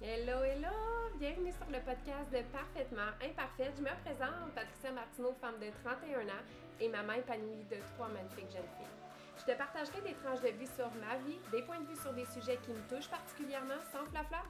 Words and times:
Hello, 0.00 0.44
hello! 0.44 0.70
Bienvenue 1.18 1.50
sur 1.50 1.66
le 1.66 1.82
podcast 1.82 2.30
de 2.30 2.38
Parfaitement 2.54 3.10
Imparfaite. 3.18 3.74
Je 3.74 3.82
me 3.82 3.90
présente, 4.06 4.54
Patricia 4.54 4.94
Martineau, 4.94 5.34
femme 5.42 5.58
de 5.58 5.74
31 5.82 6.22
ans 6.22 6.46
et 6.78 6.86
maman 6.86 7.14
épanouie 7.14 7.66
de 7.66 7.82
trois 7.98 8.06
magnifiques 8.06 8.46
jeunes 8.46 8.70
filles. 8.78 8.94
Je 9.42 9.42
te 9.42 9.58
partagerai 9.58 9.98
des 10.06 10.14
tranches 10.22 10.46
de 10.46 10.54
vie 10.54 10.70
sur 10.70 10.86
ma 11.02 11.18
vie, 11.26 11.42
des 11.50 11.66
points 11.66 11.82
de 11.82 11.90
vue 11.90 11.98
sur 11.98 12.14
des 12.14 12.30
sujets 12.30 12.62
qui 12.62 12.70
me 12.70 12.82
touchent 12.86 13.10
particulièrement 13.10 13.82
sans 13.90 14.06
flafla 14.06 14.46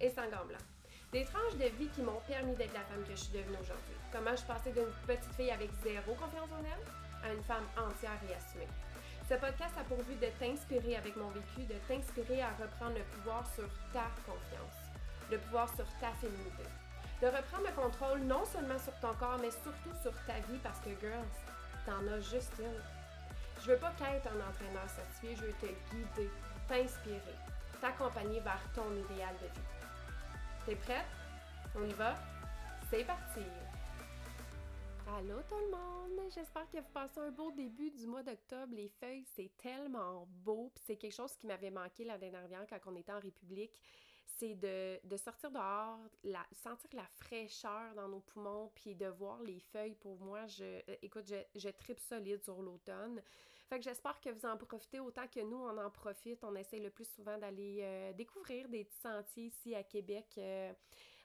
et 0.00 0.08
sans 0.08 0.32
gants. 0.32 0.48
Des 1.12 1.28
tranches 1.28 1.60
de 1.60 1.68
vie 1.76 1.92
qui 1.92 2.00
m'ont 2.00 2.24
permis 2.24 2.56
d'être 2.56 2.72
la 2.72 2.88
femme 2.88 3.04
que 3.04 3.12
je 3.12 3.28
suis 3.28 3.36
devenue 3.36 3.60
aujourd'hui. 3.60 4.00
Comment 4.08 4.32
je 4.32 4.48
passée 4.48 4.72
d'une 4.72 4.88
petite 5.04 5.36
fille 5.36 5.52
avec 5.52 5.68
zéro 5.84 6.16
confiance 6.16 6.48
en 6.56 6.64
elle 6.64 6.84
à 7.20 7.34
une 7.36 7.44
femme 7.44 7.68
entière 7.76 8.16
et 8.24 8.32
assumée. 8.32 8.72
Ce 9.28 9.34
podcast 9.34 9.74
a 9.76 9.82
pour 9.82 9.98
but 10.04 10.20
de 10.20 10.30
t'inspirer 10.38 10.94
avec 10.94 11.16
mon 11.16 11.28
vécu, 11.30 11.66
de 11.66 11.74
t'inspirer 11.88 12.42
à 12.42 12.50
reprendre 12.62 12.94
le 12.94 13.02
pouvoir 13.10 13.44
sur 13.56 13.66
ta 13.92 14.06
confiance, 14.24 14.85
le 15.30 15.38
pouvoir 15.38 15.68
sur 15.74 15.86
ta 16.00 16.12
féminité. 16.12 16.64
De 17.20 17.26
reprendre 17.26 17.64
le 17.66 17.72
contrôle 17.72 18.20
non 18.20 18.44
seulement 18.44 18.78
sur 18.78 18.94
ton 19.00 19.14
corps, 19.14 19.38
mais 19.40 19.50
surtout 19.50 19.94
sur 20.02 20.12
ta 20.26 20.38
vie 20.40 20.58
parce 20.62 20.80
que, 20.80 20.90
girls, 21.00 21.24
t'en 21.86 22.06
as 22.08 22.20
juste 22.20 22.52
une. 22.58 22.82
Je 23.62 23.72
veux 23.72 23.78
pas 23.78 23.92
qu'être 23.92 24.26
un 24.26 24.48
entraîneur 24.48 24.88
certifié, 24.88 25.34
je 25.36 25.44
veux 25.46 25.54
te 25.54 25.66
guider, 25.90 26.30
t'inspirer, 26.68 27.36
t'accompagner 27.80 28.40
vers 28.40 28.60
ton 28.74 28.90
idéal 28.92 29.34
de 29.40 29.46
vie. 29.46 29.66
T'es 30.66 30.76
prête? 30.76 31.06
On 31.74 31.84
y 31.84 31.92
va? 31.94 32.16
C'est 32.90 33.04
parti! 33.04 33.40
Allô 35.16 35.40
tout 35.48 35.58
le 35.58 35.70
monde! 35.70 36.30
J'espère 36.34 36.68
que 36.70 36.78
vous 36.78 36.92
passez 36.92 37.20
un 37.20 37.30
beau 37.30 37.50
début 37.52 37.90
du 37.90 38.06
mois 38.06 38.22
d'octobre. 38.22 38.74
Les 38.74 38.88
feuilles, 38.88 39.24
c'est 39.34 39.50
tellement 39.56 40.26
beau. 40.28 40.72
C'est 40.86 40.96
quelque 40.96 41.14
chose 41.14 41.36
qui 41.36 41.46
m'avait 41.46 41.70
manqué 41.70 42.04
l'année 42.04 42.30
dernière 42.30 42.66
quand 42.68 42.78
on 42.86 42.96
était 42.96 43.12
en 43.12 43.20
République. 43.20 43.80
C'est 44.38 44.54
de, 44.54 45.16
sortir 45.16 45.50
dehors, 45.50 45.98
la, 46.22 46.44
sentir 46.52 46.90
la 46.92 47.06
fraîcheur 47.06 47.94
dans 47.94 48.08
nos 48.08 48.20
poumons, 48.20 48.70
puis 48.74 48.94
de 48.94 49.06
voir 49.06 49.42
les 49.42 49.60
feuilles. 49.60 49.94
Pour 49.94 50.18
moi, 50.20 50.46
je, 50.46 50.82
écoute, 51.02 51.26
je, 51.26 51.58
je 51.58 51.68
tripe 51.70 52.00
solide 52.00 52.42
sur 52.42 52.60
l'automne. 52.60 53.22
Fait 53.68 53.78
que 53.78 53.84
j'espère 53.84 54.20
que 54.20 54.30
vous 54.30 54.46
en 54.46 54.56
profitez 54.56 55.00
autant 55.00 55.26
que 55.26 55.40
nous, 55.40 55.56
on 55.56 55.76
en 55.78 55.90
profite. 55.90 56.44
On 56.44 56.54
essaye 56.54 56.80
le 56.80 56.90
plus 56.90 57.08
souvent 57.16 57.36
d'aller 57.36 57.80
euh, 57.80 58.12
découvrir 58.12 58.68
des 58.68 58.84
petits 58.84 59.00
sentiers 59.00 59.46
ici 59.46 59.74
à 59.74 59.82
Québec. 59.82 60.26
Euh, 60.38 60.72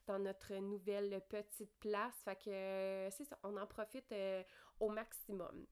dans 0.08 0.18
notre 0.18 0.56
nouvelle 0.56 1.22
petite 1.30 1.72
place. 1.80 2.16
Fait 2.26 2.36
que 2.36 2.50
euh, 2.50 3.12
c'est 3.12 3.24
ça, 3.24 3.38
on 3.44 3.56
en 3.56 3.68
profite 3.68 4.12
au 4.80 4.90
maximum. 4.90 5.68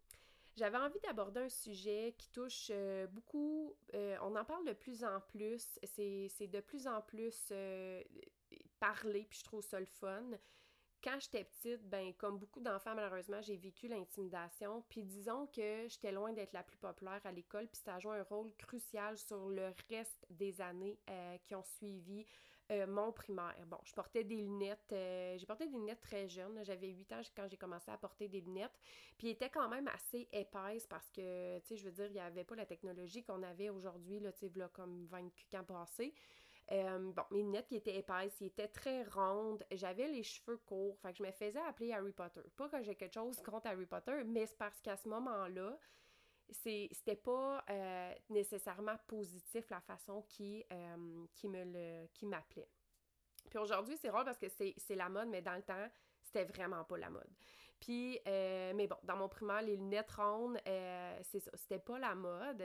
J'avais 0.60 0.78
envie 0.78 1.00
d'aborder 1.00 1.40
un 1.40 1.50
sujet 1.50 2.14
qui 2.18 2.30
touche 2.32 2.68
euh, 2.70 3.08
beaucoup, 3.08 3.78
on 3.94 4.36
en 4.36 4.44
parle 4.44 4.66
de 4.66 4.74
plus 4.74 5.06
en 5.06 5.22
plus, 5.22 5.80
c'est 5.84 6.48
de 6.48 6.60
plus 6.60 6.86
en 6.86 7.02
plus 7.02 7.54
parlé, 8.78 9.26
puis 9.30 9.40
je 9.40 9.44
trouve 9.46 9.64
ça 9.64 9.80
le 9.80 9.86
fun. 9.86 10.32
Quand 11.02 11.18
j'étais 11.22 11.46
petite, 11.46 11.82
ben 11.88 12.14
comme 12.16 12.38
beaucoup 12.38 12.60
d'enfants 12.60 12.94
malheureusement, 12.94 13.42
j'ai 13.42 13.56
vécu 13.56 13.88
l'intimidation. 13.88 14.84
Puis 14.90 15.06
disons 15.06 15.48
que 15.48 15.88
j'étais 15.88 16.12
loin 16.12 16.34
d'être 16.34 16.52
la 16.52 16.64
plus 16.64 16.78
populaire 16.78 17.22
à 17.24 17.32
l'école, 17.32 17.70
puis 17.70 17.82
ça 17.82 17.96
a 17.96 18.00
joué 18.00 18.18
un 18.18 18.24
rôle 18.24 18.54
crucial 18.58 19.18
sur 19.18 19.48
le 19.48 19.74
reste 19.90 20.26
des 20.30 20.60
années 20.60 21.00
qui 21.46 21.56
ont 21.56 21.64
suivi 21.64 22.26
euh, 22.72 22.86
mon 22.88 23.12
primaire. 23.12 23.56
Bon, 23.68 23.80
je 23.84 23.94
portais 23.94 24.24
des 24.24 24.36
lunettes, 24.36 24.92
euh, 24.92 25.38
j'ai 25.38 25.46
porté 25.46 25.66
des 25.66 25.74
lunettes 25.74 26.02
très 26.02 26.28
jeunes, 26.28 26.60
j'avais 26.64 26.90
8 26.90 27.14
ans 27.14 27.22
quand 27.36 27.48
j'ai 27.48 27.58
commencé 27.58 27.90
à 27.90 27.98
porter 27.98 28.28
des 28.28 28.42
lunettes, 28.42 28.78
puis 29.18 29.30
étaient 29.30 29.50
quand 29.50 29.68
même 29.70 29.88
assez 29.88 30.28
épaisses 30.32 30.86
parce 30.88 31.10
que, 31.10 31.60
tu 31.60 31.68
sais, 31.68 31.78
je 31.78 31.86
veux 31.86 31.92
dire, 31.92 32.06
il 32.08 32.14
n'y 32.14 32.20
avait 32.20 32.44
pas 32.44 32.56
la 32.56 32.66
technologie 32.66 33.24
qu'on 33.24 33.42
avait 33.42 33.70
aujourd'hui, 33.70 34.20
là, 34.20 34.32
tu 34.32 34.48
sais, 34.48 34.52
là, 34.56 34.70
comme 34.70 35.06
20 35.08 35.26
ans 35.56 35.64
passés. 35.64 36.14
Euh, 36.72 37.12
bon, 37.12 37.24
mes 37.32 37.42
lunettes 37.42 37.68
qui 37.68 37.78
étaient 37.78 37.98
épaisses, 37.98 38.40
ils 38.42 38.48
étaient 38.48 38.68
très 38.68 39.04
rondes, 39.04 39.66
j'avais 39.72 40.08
les 40.08 40.22
cheveux 40.22 40.58
courts, 40.58 41.00
fait 41.00 41.12
que 41.12 41.18
je 41.18 41.24
me 41.24 41.32
faisais 41.32 41.60
appeler 41.68 41.92
Harry 41.92 42.12
Potter. 42.12 42.42
Pas 42.56 42.70
que 42.70 42.84
j'ai 42.84 42.94
quelque 42.94 43.16
chose 43.16 43.42
contre 43.42 43.66
Harry 43.66 43.88
Potter, 43.88 44.24
mais 44.26 44.46
c'est 44.46 44.58
parce 44.58 44.80
qu'à 44.82 44.96
ce 44.96 45.10
moment-là, 45.10 45.76
c'était 46.52 47.16
pas 47.16 47.64
euh, 47.70 48.14
nécessairement 48.30 48.98
positif 49.08 49.70
la 49.70 49.82
façon 49.82 50.24
qui, 50.24 50.64
euh, 50.72 51.26
qui 51.34 51.48
me 51.48 51.64
le 51.64 52.08
qui 52.14 52.26
m'appelait. 52.26 52.70
Puis 53.50 53.60
aujourd'hui, 53.60 53.98
c'est 53.98 54.10
rare 54.10 54.26
parce 54.26 54.38
que 54.38 54.48
c'est 54.50 54.96
la 54.96 55.10
mode, 55.10 55.30
mais 55.30 55.42
dans 55.42 55.56
le 55.56 55.64
temps, 55.64 55.90
c'était 56.22 56.46
vraiment 56.46 56.84
pas 56.84 56.98
la 56.98 57.10
mode. 57.10 57.30
Puis, 57.80 58.20
euh, 58.28 58.74
mais 58.76 58.88
bon, 58.88 58.98
dans 59.04 59.16
mon 59.16 59.30
primaire, 59.30 59.62
les 59.62 59.78
lunettes 59.78 60.12
rondes, 60.12 60.60
c'est 60.66 61.40
ça, 61.40 61.52
c'était 61.56 61.80
pas 61.80 61.98
la 61.98 62.14
mode. 62.14 62.64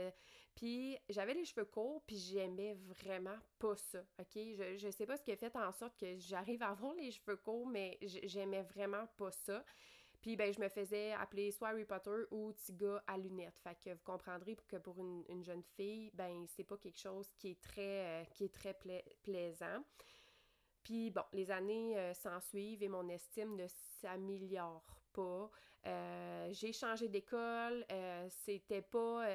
Puis, 0.54 0.98
j'avais 1.08 1.34
les 1.34 1.44
cheveux 1.44 1.64
courts, 1.64 2.02
puis 2.06 2.16
j'aimais 2.16 2.74
vraiment 2.74 3.38
pas 3.58 3.76
ça, 3.76 4.00
OK? 4.20 4.34
Je, 4.34 4.76
je 4.76 4.90
sais 4.90 5.06
pas 5.06 5.16
ce 5.16 5.22
qui 5.22 5.32
a 5.32 5.36
fait 5.36 5.54
en 5.56 5.72
sorte 5.72 5.96
que 5.98 6.16
j'arrive 6.18 6.62
à 6.62 6.68
avoir 6.70 6.92
les 6.94 7.10
cheveux 7.10 7.36
courts, 7.36 7.66
mais 7.66 7.98
j'aimais 8.02 8.62
vraiment 8.62 9.06
pas 9.16 9.30
ça. 9.30 9.64
Puis 10.24 10.36
ben 10.36 10.50
je 10.50 10.58
me 10.58 10.70
faisais 10.70 11.12
appeler 11.12 11.50
soit 11.50 11.68
Harry 11.68 11.84
Potter 11.84 12.24
ou 12.30 12.50
Tiga 12.54 13.04
à 13.06 13.18
lunettes. 13.18 13.58
Fait 13.58 13.76
que 13.84 13.90
vous 13.90 14.04
comprendrez 14.04 14.56
que 14.66 14.76
pour 14.76 14.98
une, 14.98 15.44
jeune 15.44 15.62
fille, 15.76 16.10
ben 16.14 16.46
c'est 16.48 16.64
pas 16.64 16.78
quelque 16.78 16.98
chose 16.98 17.30
qui 17.36 17.50
est 17.50 17.60
très, 17.60 18.22
euh, 18.22 18.24
qui 18.30 18.44
est 18.44 18.54
très 18.54 18.72
plaisant. 19.22 19.84
Puis 20.82 21.10
bon, 21.10 21.24
les 21.34 21.50
années 21.50 21.98
euh, 21.98 22.14
s'en 22.14 22.40
suivent 22.40 22.82
et 22.82 22.88
mon 22.88 23.06
estime 23.10 23.54
ne 23.54 23.66
s'améliore 24.00 24.96
pas. 25.12 25.50
Euh, 25.84 26.48
j'ai 26.52 26.72
changé 26.72 27.08
d'école, 27.08 27.84
c'était 28.30 28.80
pas 28.80 29.26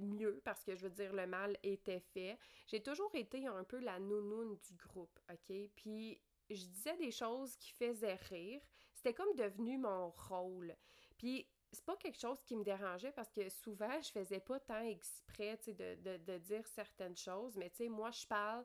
mieux 0.00 0.40
parce 0.44 0.64
que 0.64 0.74
je 0.74 0.88
veux 0.88 0.90
dire, 0.90 1.12
le 1.12 1.28
mal 1.28 1.56
était 1.62 2.00
fait. 2.00 2.36
J'ai 2.66 2.82
toujours 2.82 3.14
été 3.14 3.46
un 3.46 3.62
peu 3.62 3.78
la 3.78 4.00
nounoune 4.00 4.56
du 4.56 4.74
groupe, 4.74 5.20
OK? 5.30 5.56
Puis 5.76 6.20
je 6.50 6.64
disais 6.64 6.96
des 6.96 7.12
choses 7.12 7.56
qui 7.58 7.70
faisaient 7.70 8.18
rire. 8.28 8.60
C'était 9.02 9.14
comme 9.14 9.34
devenu 9.34 9.78
mon 9.78 10.10
rôle. 10.10 10.76
Puis 11.18 11.48
c'est 11.72 11.84
pas 11.84 11.96
quelque 11.96 12.20
chose 12.20 12.40
qui 12.44 12.54
me 12.54 12.62
dérangeait 12.62 13.10
parce 13.10 13.32
que 13.32 13.48
souvent, 13.48 14.00
je 14.00 14.12
faisais 14.12 14.38
pas 14.38 14.60
tant 14.60 14.84
exprès 14.84 15.58
de, 15.66 16.18
de, 16.18 16.38
dire 16.38 16.64
certaines 16.68 17.16
choses, 17.16 17.56
mais 17.56 17.68
tu 17.70 17.78
sais, 17.78 17.88
moi, 17.88 18.12
je 18.12 18.24
parle, 18.28 18.64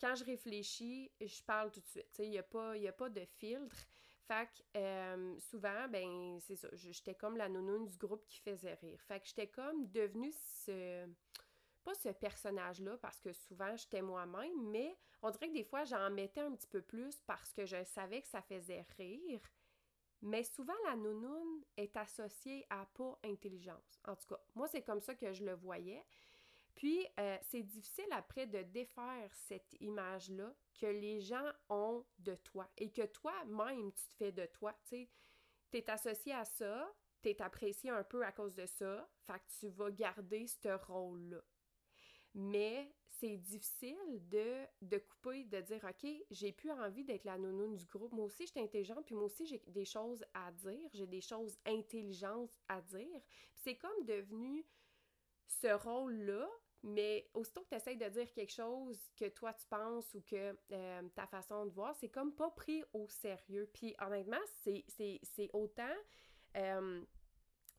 quand 0.00 0.16
je 0.16 0.24
réfléchis, 0.24 1.12
je 1.20 1.40
parle 1.44 1.70
tout 1.70 1.78
de 1.78 1.86
suite. 1.86 2.18
Il 2.18 2.30
n'y 2.30 2.38
a, 2.38 2.42
pas, 2.42 2.72
a 2.72 2.92
pas 2.92 3.08
de 3.08 3.24
filtre. 3.36 3.76
Fait 4.26 4.48
que 4.48 4.78
euh, 4.78 5.38
souvent, 5.38 5.86
ben, 5.88 6.40
c'est 6.40 6.56
ça, 6.56 6.68
j'étais 6.72 7.14
comme 7.14 7.36
la 7.36 7.48
nounoune 7.48 7.86
du 7.86 7.96
groupe 7.96 8.26
qui 8.26 8.40
faisait 8.40 8.74
rire. 8.74 9.00
Fait 9.06 9.20
que 9.20 9.26
j'étais 9.28 9.46
comme 9.46 9.88
devenue 9.92 10.32
ce 10.64 11.06
pas 11.84 11.94
ce 11.94 12.08
personnage-là 12.08 12.96
parce 12.96 13.20
que 13.20 13.32
souvent 13.32 13.76
j'étais 13.76 14.02
moi-même, 14.02 14.70
mais 14.70 14.98
on 15.22 15.30
dirait 15.30 15.46
que 15.46 15.54
des 15.54 15.62
fois 15.62 15.84
j'en 15.84 16.10
mettais 16.10 16.40
un 16.40 16.52
petit 16.56 16.66
peu 16.66 16.82
plus 16.82 17.22
parce 17.28 17.52
que 17.52 17.64
je 17.64 17.84
savais 17.84 18.22
que 18.22 18.26
ça 18.26 18.42
faisait 18.42 18.84
rire. 18.98 19.40
Mais 20.26 20.42
souvent, 20.42 20.74
la 20.84 20.96
nounoune 20.96 21.62
est 21.76 21.96
associée 21.96 22.66
à 22.68 22.84
pas 22.94 23.16
intelligence. 23.24 24.00
En 24.04 24.16
tout 24.16 24.26
cas, 24.26 24.40
moi, 24.56 24.66
c'est 24.66 24.82
comme 24.82 25.00
ça 25.00 25.14
que 25.14 25.32
je 25.32 25.44
le 25.44 25.54
voyais. 25.54 26.04
Puis, 26.74 27.06
euh, 27.20 27.38
c'est 27.42 27.62
difficile 27.62 28.08
après 28.10 28.48
de 28.48 28.62
défaire 28.64 29.30
cette 29.32 29.76
image-là 29.80 30.52
que 30.80 30.86
les 30.86 31.20
gens 31.20 31.48
ont 31.68 32.04
de 32.18 32.34
toi 32.34 32.68
et 32.76 32.90
que 32.90 33.06
toi-même, 33.06 33.92
tu 33.92 34.08
te 34.08 34.14
fais 34.14 34.32
de 34.32 34.46
toi. 34.46 34.76
Tu 34.90 35.08
es 35.72 35.88
associé 35.88 36.32
à 36.32 36.44
ça, 36.44 36.92
tu 37.22 37.28
es 37.28 37.40
apprécié 37.40 37.90
un 37.90 38.02
peu 38.02 38.24
à 38.24 38.32
cause 38.32 38.56
de 38.56 38.66
ça, 38.66 39.08
fait 39.26 39.38
que 39.38 39.60
tu 39.60 39.68
vas 39.68 39.92
garder 39.92 40.48
ce 40.48 40.76
rôle-là 40.86 41.40
mais 42.36 42.92
c'est 43.08 43.38
difficile 43.38 43.96
de, 44.28 44.66
de 44.82 44.98
couper, 44.98 45.44
de 45.44 45.60
dire 45.62 45.82
OK, 45.88 46.06
j'ai 46.30 46.52
plus 46.52 46.70
envie 46.70 47.02
d'être 47.02 47.24
la 47.24 47.38
nounoune 47.38 47.74
du 47.74 47.86
groupe. 47.86 48.12
Moi 48.12 48.26
aussi, 48.26 48.44
je 48.44 48.50
suis 48.50 48.60
intelligente, 48.60 49.06
puis 49.06 49.14
moi 49.14 49.24
aussi, 49.24 49.46
j'ai 49.46 49.62
des 49.66 49.86
choses 49.86 50.22
à 50.34 50.52
dire, 50.52 50.90
j'ai 50.92 51.06
des 51.06 51.22
choses 51.22 51.58
intelligentes 51.64 52.52
à 52.68 52.82
dire. 52.82 53.22
C'est 53.54 53.76
comme 53.76 54.04
devenu 54.04 54.66
ce 55.46 55.68
rôle-là, 55.68 56.46
mais 56.82 57.26
aussitôt 57.32 57.62
que 57.62 57.70
tu 57.70 57.76
essaies 57.76 57.96
de 57.96 58.08
dire 58.08 58.30
quelque 58.34 58.52
chose 58.52 59.00
que 59.16 59.28
toi 59.30 59.54
tu 59.54 59.66
penses 59.66 60.12
ou 60.14 60.20
que 60.20 60.54
euh, 60.72 61.02
ta 61.14 61.26
façon 61.26 61.64
de 61.64 61.70
voir, 61.70 61.96
c'est 61.96 62.10
comme 62.10 62.34
pas 62.34 62.50
pris 62.50 62.84
au 62.92 63.08
sérieux. 63.08 63.70
Puis 63.72 63.96
honnêtement, 63.98 64.36
c'est 64.62 65.50
autant. 65.54 65.94
Euh, 66.56 67.02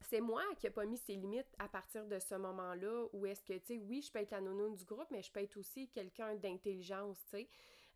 c'est 0.02 0.22
moi 0.22 0.44
qui 0.58 0.66
n'ai 0.66 0.72
pas 0.72 0.86
mis 0.86 0.98
ses 0.98 1.16
limites 1.16 1.54
à 1.60 1.68
partir 1.68 2.06
de 2.06 2.20
ce 2.20 2.36
moment-là 2.36 3.08
où 3.14 3.26
est-ce 3.26 3.44
que, 3.44 3.54
tu 3.54 3.66
sais, 3.66 3.78
oui, 3.78 4.02
je 4.02 4.12
peux 4.12 4.20
être 4.20 4.32
la 4.32 4.42
nounoune 4.42 4.76
du 4.76 4.86
groupe, 4.86 5.08
mais 5.12 5.22
je 5.22 5.32
peux 5.32 5.42
être 5.42 5.58
aussi 5.58 5.90
quelqu'un 5.90 6.36
d'intelligence, 6.36 7.18
tu 7.26 7.38
sais. 7.38 7.50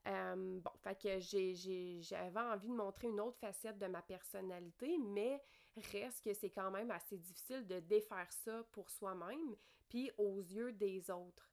Euh, 0.07 0.59
bon, 0.59 0.71
fait 0.81 0.99
que 0.99 1.19
j'avais 1.19 2.39
envie 2.39 2.67
de 2.67 2.73
montrer 2.73 3.07
une 3.07 3.19
autre 3.19 3.37
facette 3.37 3.77
de 3.77 3.85
ma 3.85 4.01
personnalité, 4.01 4.97
mais 4.97 5.43
reste 5.91 6.23
que 6.23 6.33
c'est 6.33 6.49
quand 6.49 6.71
même 6.71 6.89
assez 6.89 7.17
difficile 7.17 7.67
de 7.67 7.79
défaire 7.79 8.31
ça 8.31 8.63
pour 8.71 8.89
soi-même, 8.89 9.55
puis 9.87 10.11
aux 10.17 10.39
yeux 10.39 10.71
des 10.73 11.11
autres. 11.11 11.51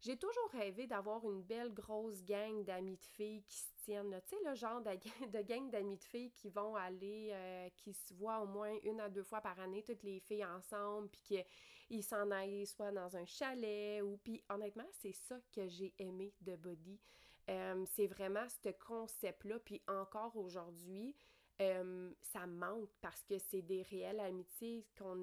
J'ai 0.00 0.16
toujours 0.16 0.48
rêvé 0.52 0.86
d'avoir 0.86 1.28
une 1.28 1.42
belle 1.42 1.72
grosse 1.74 2.22
gang 2.24 2.64
d'amis 2.64 2.96
de 2.96 3.04
filles 3.04 3.42
qui 3.42 3.56
se 3.56 3.72
tiennent. 3.84 4.20
Tu 4.26 4.36
sais, 4.36 4.42
le 4.48 4.54
genre 4.54 4.80
de, 4.80 5.42
gang 5.42 5.70
d'amis 5.70 5.96
de 5.96 6.04
filles 6.04 6.30
qui 6.30 6.50
vont 6.50 6.76
aller, 6.76 7.30
euh, 7.32 7.68
qui 7.76 7.92
se 7.92 8.14
voient 8.14 8.40
au 8.40 8.46
moins 8.46 8.76
une 8.84 9.00
à 9.00 9.08
deux 9.08 9.24
fois 9.24 9.40
par 9.40 9.58
année, 9.58 9.82
toutes 9.82 10.04
les 10.04 10.20
filles 10.20 10.44
ensemble, 10.44 11.08
puis 11.08 11.44
qu'ils 11.88 12.04
s'en 12.04 12.30
aillent 12.30 12.66
soit 12.66 12.92
dans 12.92 13.16
un 13.16 13.26
chalet 13.26 14.00
ou. 14.02 14.18
Puis 14.18 14.40
honnêtement, 14.48 14.86
c'est 14.92 15.14
ça 15.14 15.36
que 15.52 15.66
j'ai 15.66 15.92
aimé 15.98 16.32
de 16.42 16.54
Body. 16.54 17.00
Euh, 17.50 17.84
c'est 17.86 18.06
vraiment 18.06 18.46
ce 18.62 18.68
concept-là. 18.68 19.58
Puis 19.58 19.82
encore 19.88 20.36
aujourd'hui, 20.36 21.16
euh, 21.60 22.12
ça 22.22 22.46
me 22.46 22.56
manque 22.56 22.90
parce 23.00 23.24
que 23.24 23.36
c'est 23.38 23.62
des 23.62 23.82
réelles 23.82 24.20
amitiés 24.20 24.86
qu'on 24.96 25.20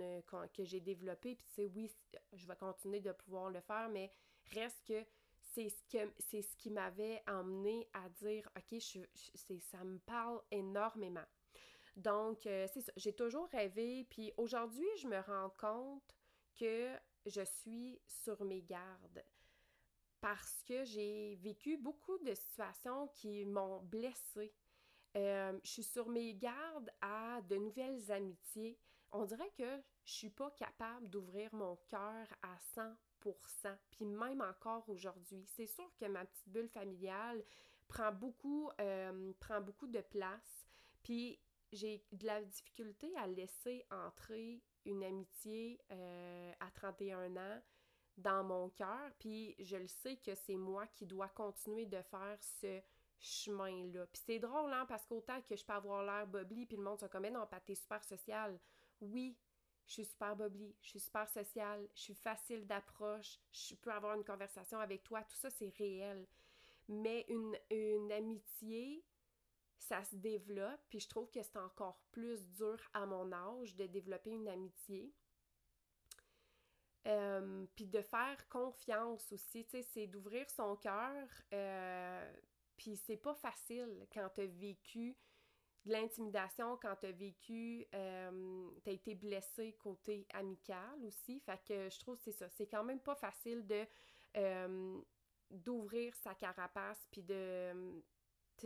que 0.53 0.65
j'ai 0.65 0.81
développées. 0.81 1.35
Puis 1.35 1.47
tu 1.47 1.53
sais, 1.53 1.71
oui, 1.73 1.89
je 2.33 2.45
vais 2.45 2.55
continuer 2.57 2.99
de 2.99 3.13
pouvoir 3.13 3.49
le 3.49 3.61
faire, 3.61 3.87
mais 3.89 4.11
reste 4.53 4.83
que 4.85 5.05
c'est 5.39 5.69
ce, 5.69 5.83
que, 5.89 6.11
c'est 6.19 6.41
ce 6.41 6.55
qui 6.57 6.69
m'avait 6.69 7.23
emmené 7.27 7.87
à 7.93 8.09
dire, 8.09 8.49
OK, 8.57 8.79
je, 8.79 8.99
ça 9.59 9.83
me 9.83 9.99
parle 9.99 10.41
énormément. 10.51 11.25
Donc, 11.95 12.45
euh, 12.45 12.67
c'est 12.73 12.81
ça. 12.81 12.91
J'ai 12.97 13.13
toujours 13.13 13.47
rêvé. 13.47 14.05
Puis 14.09 14.33
aujourd'hui, 14.37 14.87
je 14.97 15.07
me 15.07 15.19
rends 15.19 15.49
compte 15.51 16.15
que 16.59 16.93
je 17.25 17.41
suis 17.41 17.99
sur 18.07 18.43
mes 18.43 18.61
gardes 18.61 19.23
parce 20.19 20.63
que 20.63 20.83
j'ai 20.83 21.35
vécu 21.35 21.77
beaucoup 21.77 22.17
de 22.19 22.33
situations 22.33 23.07
qui 23.09 23.45
m'ont 23.45 23.81
blessée. 23.83 24.53
Euh, 25.15 25.57
je 25.63 25.69
suis 25.69 25.83
sur 25.83 26.09
mes 26.09 26.33
gardes 26.33 26.91
à 27.01 27.41
de 27.43 27.55
nouvelles 27.55 28.11
amitiés. 28.11 28.77
On 29.11 29.23
dirait 29.23 29.51
que 29.51 29.81
je 30.03 30.11
suis 30.11 30.29
pas 30.29 30.51
capable 30.51 31.09
d'ouvrir 31.09 31.53
mon 31.53 31.77
cœur 31.87 32.27
à 32.41 32.57
100%. 32.75 32.95
Puis 33.91 34.05
même 34.05 34.41
encore 34.41 34.87
aujourd'hui, 34.89 35.45
c'est 35.45 35.67
sûr 35.67 35.89
que 35.99 36.05
ma 36.05 36.25
petite 36.25 36.49
bulle 36.49 36.69
familiale 36.69 37.43
prend 37.87 38.11
beaucoup, 38.11 38.69
euh, 38.79 39.33
prend 39.39 39.61
beaucoup 39.61 39.87
de 39.87 40.01
place. 40.01 40.65
Puis 41.03 41.39
j'ai 41.71 42.03
de 42.11 42.25
la 42.25 42.41
difficulté 42.41 43.15
à 43.17 43.27
laisser 43.27 43.85
entrer 43.91 44.61
une 44.85 45.03
amitié 45.03 45.79
euh, 45.91 46.51
à 46.59 46.71
31 46.71 47.35
ans 47.35 47.61
dans 48.17 48.43
mon 48.43 48.69
cœur, 48.69 49.11
puis 49.19 49.55
je 49.59 49.75
le 49.75 49.87
sais 49.87 50.15
que 50.17 50.35
c'est 50.35 50.55
moi 50.55 50.87
qui 50.87 51.05
dois 51.05 51.27
continuer 51.27 51.85
de 51.85 52.01
faire 52.01 52.37
ce 52.39 52.79
chemin-là. 53.19 54.05
Puis 54.07 54.21
c'est 54.25 54.39
drôle, 54.39 54.71
hein, 54.71 54.85
parce 54.87 55.05
qu'autant 55.05 55.41
que 55.41 55.55
je 55.55 55.65
peux 55.65 55.73
avoir 55.73 56.03
l'air 56.03 56.27
bubbly, 56.27 56.65
puis 56.65 56.77
le 56.77 56.83
monde 56.83 56.99
se 56.99 57.07
comme, 57.07 57.27
non, 57.27 57.45
pas 57.45 57.59
t'es 57.59 57.75
super 57.75 58.03
social. 58.03 58.57
Oui, 59.01 59.37
je 59.87 59.93
suis 59.93 60.05
super 60.05 60.35
bubbly, 60.35 60.75
je 60.81 60.89
suis 60.89 60.99
super 60.99 61.27
sociale, 61.29 61.87
je 61.95 62.01
suis 62.01 62.15
facile 62.15 62.65
d'approche, 62.65 63.39
je 63.51 63.75
peux 63.75 63.91
avoir 63.91 64.15
une 64.15 64.23
conversation 64.23 64.79
avec 64.79 65.03
toi, 65.03 65.21
tout 65.23 65.35
ça, 65.35 65.49
c'est 65.49 65.73
réel. 65.77 66.27
Mais 66.87 67.25
une, 67.29 67.57
une 67.71 68.11
amitié, 68.11 69.03
ça 69.77 70.03
se 70.03 70.15
développe, 70.15 70.81
puis 70.89 70.99
je 70.99 71.09
trouve 71.09 71.29
que 71.29 71.41
c'est 71.43 71.57
encore 71.57 71.99
plus 72.11 72.47
dur 72.49 72.79
à 72.93 73.05
mon 73.05 73.31
âge 73.31 73.75
de 73.75 73.85
développer 73.85 74.31
une 74.31 74.47
amitié. 74.47 75.13
Euh, 77.07 77.67
puis 77.75 77.85
de 77.85 78.01
faire 78.01 78.47
confiance 78.49 79.31
aussi, 79.31 79.63
tu 79.65 79.71
sais, 79.71 79.83
c'est 79.83 80.07
d'ouvrir 80.07 80.49
son 80.49 80.75
cœur. 80.75 81.27
Euh, 81.53 82.33
puis 82.77 82.97
c'est 82.97 83.17
pas 83.17 83.35
facile 83.35 84.07
quand 84.11 84.27
t'as 84.33 84.47
vécu 84.47 85.15
de 85.85 85.91
l'intimidation, 85.91 86.77
quand 86.81 86.95
t'as 86.99 87.11
vécu, 87.11 87.85
euh, 87.93 88.69
t'as 88.83 88.91
été 88.91 89.15
blessé 89.15 89.73
côté 89.73 90.27
amical 90.33 91.03
aussi. 91.05 91.39
Fait 91.39 91.59
que 91.65 91.89
je 91.89 91.99
trouve 91.99 92.17
que 92.17 92.23
c'est 92.23 92.31
ça. 92.31 92.49
C'est 92.49 92.67
quand 92.67 92.83
même 92.83 92.99
pas 92.99 93.15
facile 93.15 93.65
de 93.65 93.85
d'ouvrir 95.49 96.13
sa 96.15 96.35
carapace 96.35 97.07
puis 97.09 97.23
de 97.23 98.01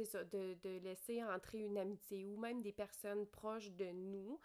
ça, 0.05 0.23
de, 0.23 0.55
de, 0.63 0.77
laisser 0.79 1.23
entrer 1.23 1.59
une 1.59 1.77
amitié 1.77 2.25
ou 2.25 2.37
même 2.37 2.61
des 2.61 2.71
personnes 2.71 3.25
proches 3.27 3.71
de 3.71 3.91
nous. 3.91 4.39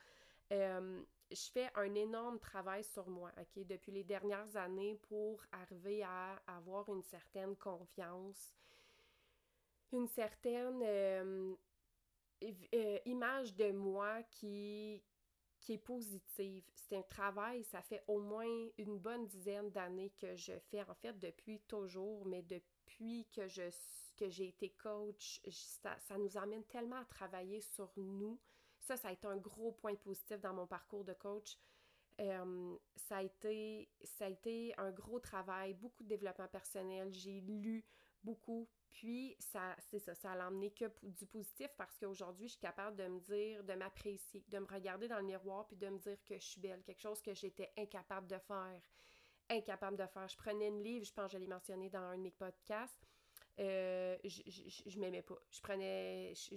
Euh, 0.52 1.02
je 1.30 1.50
fais 1.52 1.70
un 1.74 1.94
énorme 1.94 2.38
travail 2.38 2.84
sur 2.84 3.08
moi, 3.08 3.32
OK, 3.38 3.66
depuis 3.66 3.92
les 3.92 4.04
dernières 4.04 4.56
années 4.56 4.98
pour 5.08 5.42
arriver 5.52 6.02
à 6.02 6.40
avoir 6.46 6.88
une 6.88 7.02
certaine 7.02 7.56
confiance, 7.56 8.54
une 9.92 10.08
certaine 10.08 10.80
euh, 10.82 11.54
euh, 12.42 12.98
image 13.06 13.54
de 13.54 13.72
moi 13.72 14.22
qui, 14.24 15.02
qui 15.60 15.74
est 15.74 15.78
positive. 15.78 16.64
C'est 16.74 16.96
un 16.96 17.02
travail, 17.02 17.64
ça 17.64 17.82
fait 17.82 18.02
au 18.06 18.20
moins 18.20 18.68
une 18.78 18.98
bonne 18.98 19.26
dizaine 19.26 19.70
d'années 19.70 20.12
que 20.18 20.34
je 20.36 20.52
fais, 20.70 20.82
en 20.82 20.94
fait, 20.94 21.18
depuis 21.18 21.60
toujours, 21.60 22.26
mais 22.26 22.42
depuis 22.42 23.26
que 23.32 23.48
je 23.48 23.62
que 24.16 24.28
j'ai 24.28 24.46
été 24.46 24.70
coach, 24.70 25.40
ça, 25.50 25.98
ça, 25.98 26.16
nous 26.16 26.36
amène 26.36 26.64
tellement 26.66 27.00
à 27.00 27.04
travailler 27.04 27.60
sur 27.60 27.90
nous, 27.96 28.38
ça, 28.78 28.96
ça 28.96 29.08
a 29.08 29.12
été 29.12 29.26
un 29.26 29.36
gros 29.36 29.72
point 29.72 29.96
positif 29.96 30.40
dans 30.40 30.54
mon 30.54 30.68
parcours 30.68 31.04
de 31.04 31.14
coach. 31.14 31.58
Euh, 32.20 32.76
ça, 32.94 33.16
a 33.16 33.22
été, 33.22 33.88
ça 34.04 34.26
a 34.26 34.28
été 34.28 34.72
un 34.78 34.92
gros 34.92 35.18
travail, 35.18 35.74
beaucoup 35.74 36.04
de 36.04 36.08
développement 36.08 36.48
personnel. 36.48 37.12
J'ai 37.12 37.40
lu 37.40 37.84
beaucoup. 38.22 38.68
Puis, 38.94 39.36
ça, 39.40 39.74
c'est 39.90 39.98
ça, 39.98 40.14
ça 40.14 40.32
a 40.32 40.48
emmené 40.48 40.70
que 40.70 40.84
du 41.02 41.26
positif 41.26 41.68
parce 41.76 41.98
qu'aujourd'hui, 41.98 42.46
je 42.46 42.52
suis 42.52 42.60
capable 42.60 42.96
de 42.96 43.08
me 43.08 43.18
dire, 43.18 43.64
de 43.64 43.74
m'apprécier, 43.74 44.44
de 44.46 44.58
me 44.60 44.66
regarder 44.66 45.08
dans 45.08 45.18
le 45.18 45.24
miroir 45.24 45.66
puis 45.66 45.76
de 45.76 45.88
me 45.88 45.98
dire 45.98 46.16
que 46.24 46.38
je 46.38 46.44
suis 46.44 46.60
belle, 46.60 46.80
quelque 46.84 47.00
chose 47.00 47.20
que 47.20 47.34
j'étais 47.34 47.72
incapable 47.76 48.28
de 48.28 48.38
faire. 48.38 48.80
Incapable 49.50 49.96
de 49.96 50.06
faire. 50.06 50.28
Je 50.28 50.36
prenais 50.36 50.68
une 50.68 50.82
livre, 50.82 51.04
je 51.04 51.12
pense 51.12 51.26
que 51.26 51.32
je 51.32 51.38
l'ai 51.38 51.48
mentionné 51.48 51.90
dans 51.90 51.98
un 51.98 52.16
de 52.16 52.22
mes 52.22 52.30
podcasts. 52.30 53.04
Euh, 53.58 54.16
je, 54.24 54.42
je, 54.86 54.98
m'aimais 54.98 55.22
pas. 55.22 55.38
Je 55.50 55.60
prenais. 55.60 56.32
Je, 56.34 56.56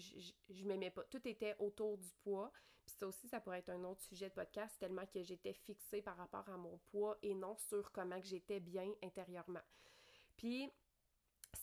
je 0.49 0.65
m'aimais 0.65 0.91
pas. 0.91 1.03
Tout 1.05 1.27
était 1.27 1.55
autour 1.57 1.97
du 1.97 2.09
poids. 2.21 2.51
Puis 2.85 2.95
ça 2.99 3.07
aussi, 3.07 3.27
ça 3.27 3.41
pourrait 3.41 3.59
être 3.59 3.69
un 3.69 3.83
autre 3.83 4.01
sujet 4.01 4.29
de 4.29 4.33
podcast, 4.33 4.77
tellement 4.79 5.05
que 5.07 5.21
j'étais 5.21 5.53
fixée 5.53 6.01
par 6.01 6.15
rapport 6.17 6.47
à 6.47 6.55
mon 6.55 6.77
poids 6.91 7.17
et 7.21 7.33
non 7.33 7.57
sur 7.57 7.91
comment 7.91 8.21
que 8.21 8.27
j'étais 8.27 8.59
bien 8.59 8.89
intérieurement. 9.03 9.61
Puis 10.37 10.71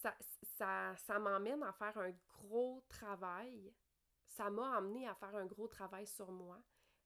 ça, 0.02 0.96
ça, 0.96 1.19
m'emmène 1.19 1.62
à 1.62 1.73
faire 1.73 1.96
un 1.99 2.12
gros 2.29 2.82
travail. 2.88 3.73
Ça 4.26 4.50
m'a 4.50 4.76
amené 4.76 5.06
à 5.06 5.14
faire 5.14 5.35
un 5.35 5.46
gros 5.46 5.69
travail 5.69 6.06
sur 6.06 6.31
moi. 6.31 6.61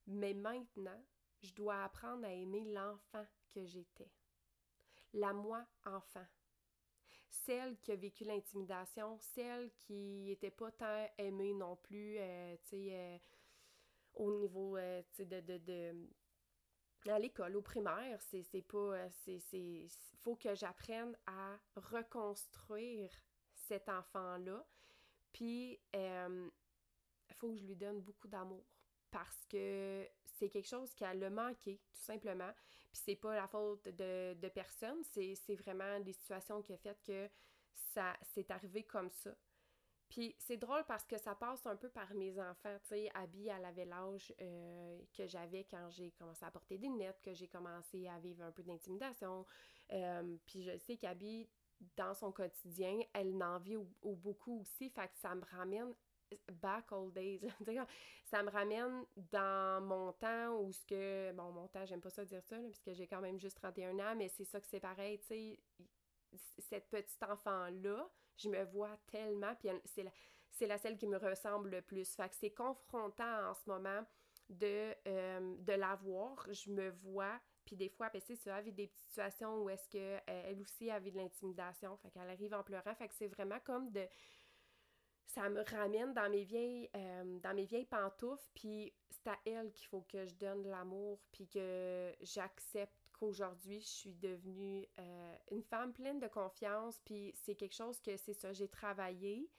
Mais 0.06 0.34
maintenant, 0.34 1.02
je 1.42 1.52
dois 1.52 1.84
apprendre 1.84 2.24
à 2.24 2.32
aimer 2.32 2.64
l'enfant 2.72 3.26
que 3.48 3.64
j'étais. 3.64 4.10
La 5.12 5.32
moi 5.32 5.64
enfant 5.84 6.26
celle 7.30 7.78
qui 7.78 7.92
a 7.92 7.96
vécu 7.96 8.24
l'intimidation, 8.24 9.18
celle 9.20 9.70
qui 9.78 10.22
n'était 10.24 10.50
pas 10.50 10.70
tant 10.72 11.08
aimée 11.16 11.54
non 11.54 11.76
plus, 11.76 12.16
euh, 12.18 12.56
tu 12.64 12.68
sais, 12.68 12.88
euh, 12.92 13.18
au 14.14 14.32
niveau, 14.38 14.76
euh, 14.76 15.02
de, 15.18 16.08
à 17.06 17.18
l'école, 17.18 17.56
au 17.56 17.62
primaire, 17.62 18.20
c'est 18.20 18.62
pas, 18.62 19.08
c'est, 19.10 19.38
c'est, 19.38 19.86
faut 20.22 20.36
que 20.36 20.54
j'apprenne 20.54 21.16
à 21.26 21.58
reconstruire 21.76 23.10
cet 23.54 23.88
enfant-là, 23.88 24.66
puis 25.32 25.80
il 25.94 27.34
faut 27.36 27.50
que 27.50 27.56
je 27.56 27.64
lui 27.64 27.76
donne 27.76 28.00
beaucoup 28.00 28.28
d'amour 28.28 28.64
parce 29.10 29.44
que 29.46 30.06
c'est 30.24 30.48
quelque 30.48 30.68
chose 30.68 30.92
qui 30.94 31.04
a 31.04 31.14
manqué, 31.30 31.80
tout 31.92 32.02
simplement. 32.02 32.52
Puis 32.90 33.00
c'est 33.04 33.16
pas 33.16 33.34
la 33.34 33.48
faute 33.48 33.84
de, 33.88 34.34
de 34.34 34.48
personne, 34.48 35.02
c'est 35.04 35.56
vraiment 35.56 36.00
des 36.00 36.12
situations 36.12 36.62
qui 36.62 36.72
ont 36.72 36.78
fait 36.78 36.98
que 37.04 37.28
ça 37.72 38.16
s'est 38.22 38.50
arrivé 38.50 38.84
comme 38.84 39.10
ça. 39.10 39.34
Puis 40.08 40.34
c'est 40.38 40.56
drôle 40.56 40.84
parce 40.86 41.04
que 41.04 41.18
ça 41.18 41.34
passe 41.34 41.66
un 41.66 41.76
peu 41.76 41.88
par 41.90 42.12
mes 42.14 42.38
enfants. 42.40 42.76
Tu 42.82 42.88
sais, 42.88 43.10
Abby, 43.14 43.48
elle 43.48 43.64
avait 43.64 43.84
l'âge 43.84 44.32
euh, 44.40 44.98
que 45.12 45.26
j'avais 45.26 45.64
quand 45.64 45.90
j'ai 45.90 46.12
commencé 46.12 46.44
à 46.44 46.50
porter 46.50 46.78
des 46.78 46.88
lunettes, 46.88 47.20
que 47.22 47.34
j'ai 47.34 47.48
commencé 47.48 48.08
à 48.08 48.18
vivre 48.18 48.42
un 48.42 48.52
peu 48.52 48.62
d'intimidation. 48.62 49.44
Euh, 49.92 50.36
puis 50.46 50.62
je 50.62 50.76
sais 50.78 50.96
qu'Abby, 50.96 51.48
dans 51.96 52.14
son 52.14 52.32
quotidien, 52.32 52.98
elle 53.12 53.36
n'en 53.36 53.58
vit 53.58 53.76
au, 53.76 54.14
beaucoup 54.16 54.60
aussi. 54.60 54.88
Fait 54.88 55.08
que 55.08 55.18
ça 55.18 55.34
me 55.34 55.44
ramène 55.56 55.92
back 56.52 56.90
old 56.90 57.12
days. 57.12 57.40
ça 58.24 58.42
me 58.42 58.50
ramène 58.50 59.04
dans 59.30 59.82
mon 59.82 60.12
temps 60.12 60.56
où 60.58 60.72
ce 60.72 60.86
que. 60.86 61.32
Bon, 61.32 61.52
mon 61.52 61.68
temps, 61.68 61.84
j'aime 61.84 62.00
pas 62.00 62.10
ça 62.10 62.24
dire 62.24 62.42
ça, 62.44 62.56
puisque 62.58 62.94
j'ai 62.94 63.06
quand 63.06 63.20
même 63.20 63.38
juste 63.38 63.58
31 63.58 63.98
ans, 63.98 64.16
mais 64.16 64.28
c'est 64.28 64.44
ça 64.44 64.58
que 64.58 64.66
c'est 64.66 64.80
pareil, 64.80 65.18
tu 65.20 65.26
sais. 65.26 65.58
Cette 66.58 66.88
petite 66.88 67.22
enfant-là, 67.22 68.10
je 68.38 68.48
me 68.48 68.64
vois 68.64 68.96
tellement, 69.10 69.54
puis 69.56 69.68
c'est 69.84 70.02
la, 70.02 70.10
la 70.66 70.78
celle 70.78 70.96
qui 70.96 71.06
me 71.06 71.18
ressemble 71.18 71.70
le 71.70 71.82
plus. 71.82 72.14
Fait 72.14 72.28
que 72.28 72.36
c'est 72.36 72.50
confrontant 72.50 73.50
en 73.50 73.54
ce 73.54 73.68
moment 73.68 74.04
de, 74.48 74.94
euh, 75.06 75.56
de 75.58 75.72
l'avoir. 75.72 76.46
Je 76.52 76.70
me 76.70 76.90
vois, 76.90 77.38
puis 77.64 77.76
des 77.76 77.88
fois, 77.88 78.08
ben, 78.10 78.20
c'est 78.24 78.36
ça, 78.36 78.60
vit 78.60 78.72
des 78.72 78.86
petites 78.86 79.08
situations 79.08 79.62
où 79.62 79.70
est-ce 79.70 79.88
qu'elle 79.88 80.22
euh, 80.30 80.42
elle 80.46 80.60
aussi 80.60 80.90
a 80.90 81.00
de 81.00 81.10
l'intimidation. 81.10 81.96
Fait 81.98 82.10
qu'elle 82.10 82.30
arrive 82.30 82.54
en 82.54 82.62
pleurant. 82.62 82.94
Fait 82.94 83.08
que 83.08 83.14
c'est 83.14 83.28
vraiment 83.28 83.60
comme 83.60 83.90
de 83.90 84.06
ça 85.26 85.48
me 85.50 85.62
ramène 85.62 86.14
dans 86.14 86.30
mes 86.30 86.42
vieilles, 86.42 86.88
euh, 86.96 87.38
dans 87.40 87.54
mes 87.54 87.66
vieilles 87.66 87.84
pantoufles, 87.84 88.48
puis 88.54 88.94
c'est 89.10 89.28
à 89.28 89.38
elle 89.44 89.70
qu'il 89.72 89.86
faut 89.86 90.00
que 90.02 90.24
je 90.26 90.34
donne 90.34 90.66
l'amour, 90.66 91.20
puis 91.30 91.46
que 91.46 92.14
j'accepte 92.22 92.97
qu'aujourd'hui, 93.18 93.80
je 93.80 93.86
suis 93.86 94.14
devenue 94.14 94.86
euh, 94.98 95.36
une 95.50 95.62
femme 95.62 95.92
pleine 95.92 96.18
de 96.18 96.28
confiance, 96.28 97.00
puis 97.04 97.32
c'est 97.34 97.54
quelque 97.54 97.74
chose 97.74 98.00
que, 98.00 98.16
c'est 98.16 98.34
ça, 98.34 98.52
j'ai 98.52 98.68
travaillé, 98.68 99.50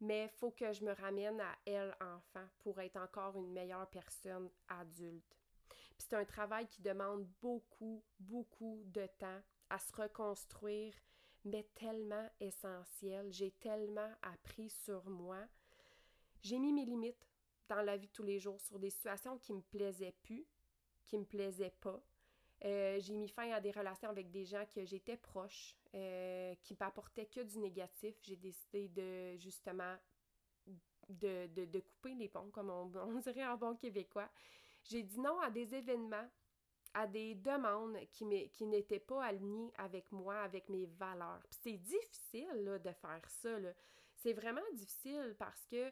mais 0.00 0.24
il 0.24 0.38
faut 0.38 0.50
que 0.50 0.72
je 0.72 0.84
me 0.84 0.92
ramène 0.92 1.40
à 1.40 1.56
elle, 1.66 1.94
enfant, 2.00 2.46
pour 2.60 2.80
être 2.80 2.96
encore 2.96 3.36
une 3.36 3.52
meilleure 3.52 3.88
personne 3.88 4.50
adulte. 4.68 5.36
Puis 5.68 6.06
c'est 6.08 6.16
un 6.16 6.24
travail 6.24 6.66
qui 6.66 6.82
demande 6.82 7.26
beaucoup, 7.40 8.02
beaucoup 8.18 8.82
de 8.86 9.06
temps 9.18 9.40
à 9.70 9.78
se 9.78 9.94
reconstruire 9.94 10.94
mais 11.44 11.66
tellement 11.74 12.28
essentiel. 12.40 13.32
J'ai 13.32 13.50
tellement 13.52 14.10
appris 14.22 14.70
sur 14.70 15.08
moi. 15.08 15.38
J'ai 16.42 16.58
mis 16.58 16.72
mes 16.72 16.84
limites 16.84 17.28
dans 17.68 17.82
la 17.82 17.96
vie 17.96 18.06
de 18.06 18.12
tous 18.12 18.22
les 18.22 18.38
jours 18.38 18.60
sur 18.60 18.78
des 18.78 18.90
situations 18.90 19.38
qui 19.38 19.52
me 19.52 19.62
plaisaient 19.62 20.14
plus, 20.22 20.46
qui 21.04 21.18
me 21.18 21.24
plaisaient 21.24 21.74
pas. 21.80 22.00
Euh, 22.64 23.00
j'ai 23.00 23.14
mis 23.14 23.28
fin 23.28 23.50
à 23.50 23.60
des 23.60 23.72
relations 23.72 24.08
avec 24.08 24.30
des 24.30 24.44
gens 24.44 24.64
que 24.72 24.84
j'étais 24.84 25.16
proche, 25.16 25.76
euh, 25.94 26.54
qui 26.62 26.76
m'apportaient 26.78 27.26
que 27.26 27.40
du 27.40 27.58
négatif. 27.58 28.14
J'ai 28.22 28.36
décidé 28.36 28.88
de 28.88 29.36
justement 29.36 29.96
de, 31.08 31.46
de, 31.48 31.80
couper 31.80 32.14
les 32.14 32.28
ponts, 32.28 32.50
comme 32.50 32.70
on, 32.70 32.86
dirait 33.20 33.46
en 33.46 33.56
bon 33.56 33.74
québécois. 33.74 34.30
J'ai 34.84 35.02
dit 35.02 35.18
non 35.18 35.40
à 35.40 35.50
des 35.50 35.74
événements, 35.74 36.28
à 36.94 37.06
des 37.06 37.34
demandes 37.34 37.98
qui, 38.12 38.48
qui 38.50 38.66
n'étaient 38.66 39.00
pas 39.00 39.24
alignées 39.24 39.72
avec 39.76 40.12
moi, 40.12 40.36
avec 40.40 40.68
mes 40.68 40.86
valeurs. 40.86 41.42
c'est 41.50 41.78
difficile 41.78 42.52
là, 42.62 42.78
de 42.78 42.92
faire 42.92 43.22
ça. 43.28 43.58
C'est 44.14 44.34
vraiment 44.34 44.60
difficile 44.74 45.34
parce 45.36 45.64
que 45.66 45.90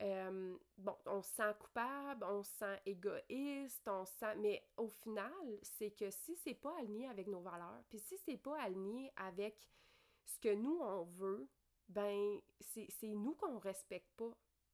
euh, 0.00 0.56
bon, 0.78 0.96
on 1.06 1.22
se 1.22 1.30
sent 1.30 1.54
coupable, 1.60 2.24
on 2.24 2.42
se 2.42 2.50
sent 2.50 2.80
égoïste, 2.86 3.86
on 3.86 4.04
se 4.04 4.12
sent... 4.14 4.34
Mais 4.36 4.64
au 4.76 4.88
final, 4.88 5.58
c'est 5.62 5.90
que 5.90 6.10
si 6.10 6.36
c'est 6.36 6.54
pas 6.54 6.76
aligné 6.78 7.08
avec 7.08 7.26
nos 7.26 7.40
valeurs, 7.40 7.82
puis 7.88 7.98
si 7.98 8.16
c'est 8.18 8.36
pas 8.36 8.60
aligné 8.60 9.12
avec 9.16 9.68
ce 10.24 10.38
que 10.38 10.54
nous, 10.54 10.78
on 10.80 11.02
veut, 11.02 11.48
ben, 11.88 12.40
c'est 12.60 13.08
nous 13.08 13.34
qu'on 13.34 13.58
respecte 13.58 14.10
pas. 14.16 14.32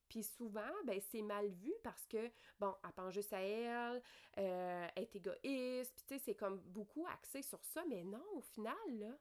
Puis 0.09 0.23
souvent, 0.23 0.73
ben, 0.85 1.01
c'est 1.11 1.23
mal 1.23 1.49
vu 1.49 1.73
parce 1.83 2.07
que, 2.07 2.31
bon, 2.59 2.75
elle 2.83 2.93
pense 2.93 3.13
juste 3.13 3.33
à 3.33 3.41
elle, 3.41 4.03
euh, 4.39 4.89
elle 4.97 5.03
est 5.03 5.17
égoïste, 5.17 5.93
puis 5.95 6.05
tu 6.07 6.15
sais, 6.15 6.19
c'est 6.19 6.35
comme 6.35 6.59
beaucoup 6.61 7.07
axé 7.07 7.43
sur 7.43 7.63
ça, 7.65 7.85
mais 7.87 8.03
non, 8.05 8.25
au 8.35 8.41
final, 8.41 8.75
là, 8.89 9.13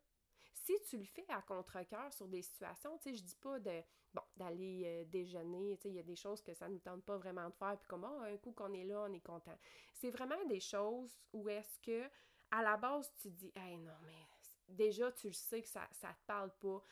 si 0.68 0.82
tu 0.90 0.98
le 0.98 1.06
fais 1.06 1.26
à 1.30 1.42
contre-cœur 1.42 2.12
sur 2.14 2.28
des 2.28 2.42
situations, 2.42 2.98
tu 2.98 3.10
sais, 3.10 3.16
je 3.16 3.24
dis 3.24 3.36
pas 3.36 3.60
de, 3.60 3.82
bon, 4.14 4.22
d'aller 4.36 4.84
euh, 4.86 5.06
déjeuner, 5.06 5.78
tu 5.78 5.84
sais, 5.84 5.90
il 5.90 5.96
y 5.96 6.00
a 6.00 6.04
des 6.04 6.16
choses 6.16 6.42
que 6.42 6.54
ça 6.54 6.68
ne 6.68 6.74
nous 6.74 6.80
tente 6.80 7.04
pas 7.04 7.18
vraiment 7.18 7.48
de 7.48 7.56
faire, 7.56 7.78
puis 7.78 7.88
comme, 7.88 8.06
oh, 8.06 8.22
un 8.22 8.38
coup 8.38 8.52
qu'on 8.52 8.74
est 8.74 8.84
là, 8.84 9.06
on 9.10 9.14
est 9.14 9.26
content. 9.26 9.58
C'est 9.94 10.12
vraiment 10.12 10.44
des 10.46 10.60
choses 10.60 11.18
où 11.32 11.48
est-ce 11.48 11.80
que, 11.80 12.10
à 12.52 12.62
la 12.62 12.76
base, 12.76 13.10
tu 13.22 13.30
dis, 13.30 13.52
hey, 13.56 13.78
non, 13.78 13.94
mais 14.06 14.28
déjà, 14.68 15.12
tu 15.14 15.28
le 15.28 15.34
sais 15.34 15.62
que 15.62 15.70
ça, 15.70 15.88
ça 15.92 16.10
te 16.10 16.26
parle 16.26 16.52
pas 16.60 16.84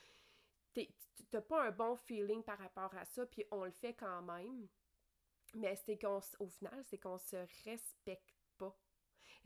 t'as 1.29 1.41
pas 1.41 1.67
un 1.67 1.72
bon 1.72 1.96
feeling 1.96 2.44
par 2.44 2.58
rapport 2.58 2.94
à 2.96 3.05
ça, 3.05 3.25
puis 3.25 3.46
on 3.51 3.63
le 3.63 3.72
fait 3.72 3.94
quand 3.94 4.22
même. 4.22 4.67
Mais 5.55 5.75
c'est 5.75 6.00
au 6.39 6.48
final, 6.48 6.84
c'est 6.86 6.98
qu'on 6.98 7.17
se 7.17 7.38
respecte 7.63 8.36
pas. 8.58 8.75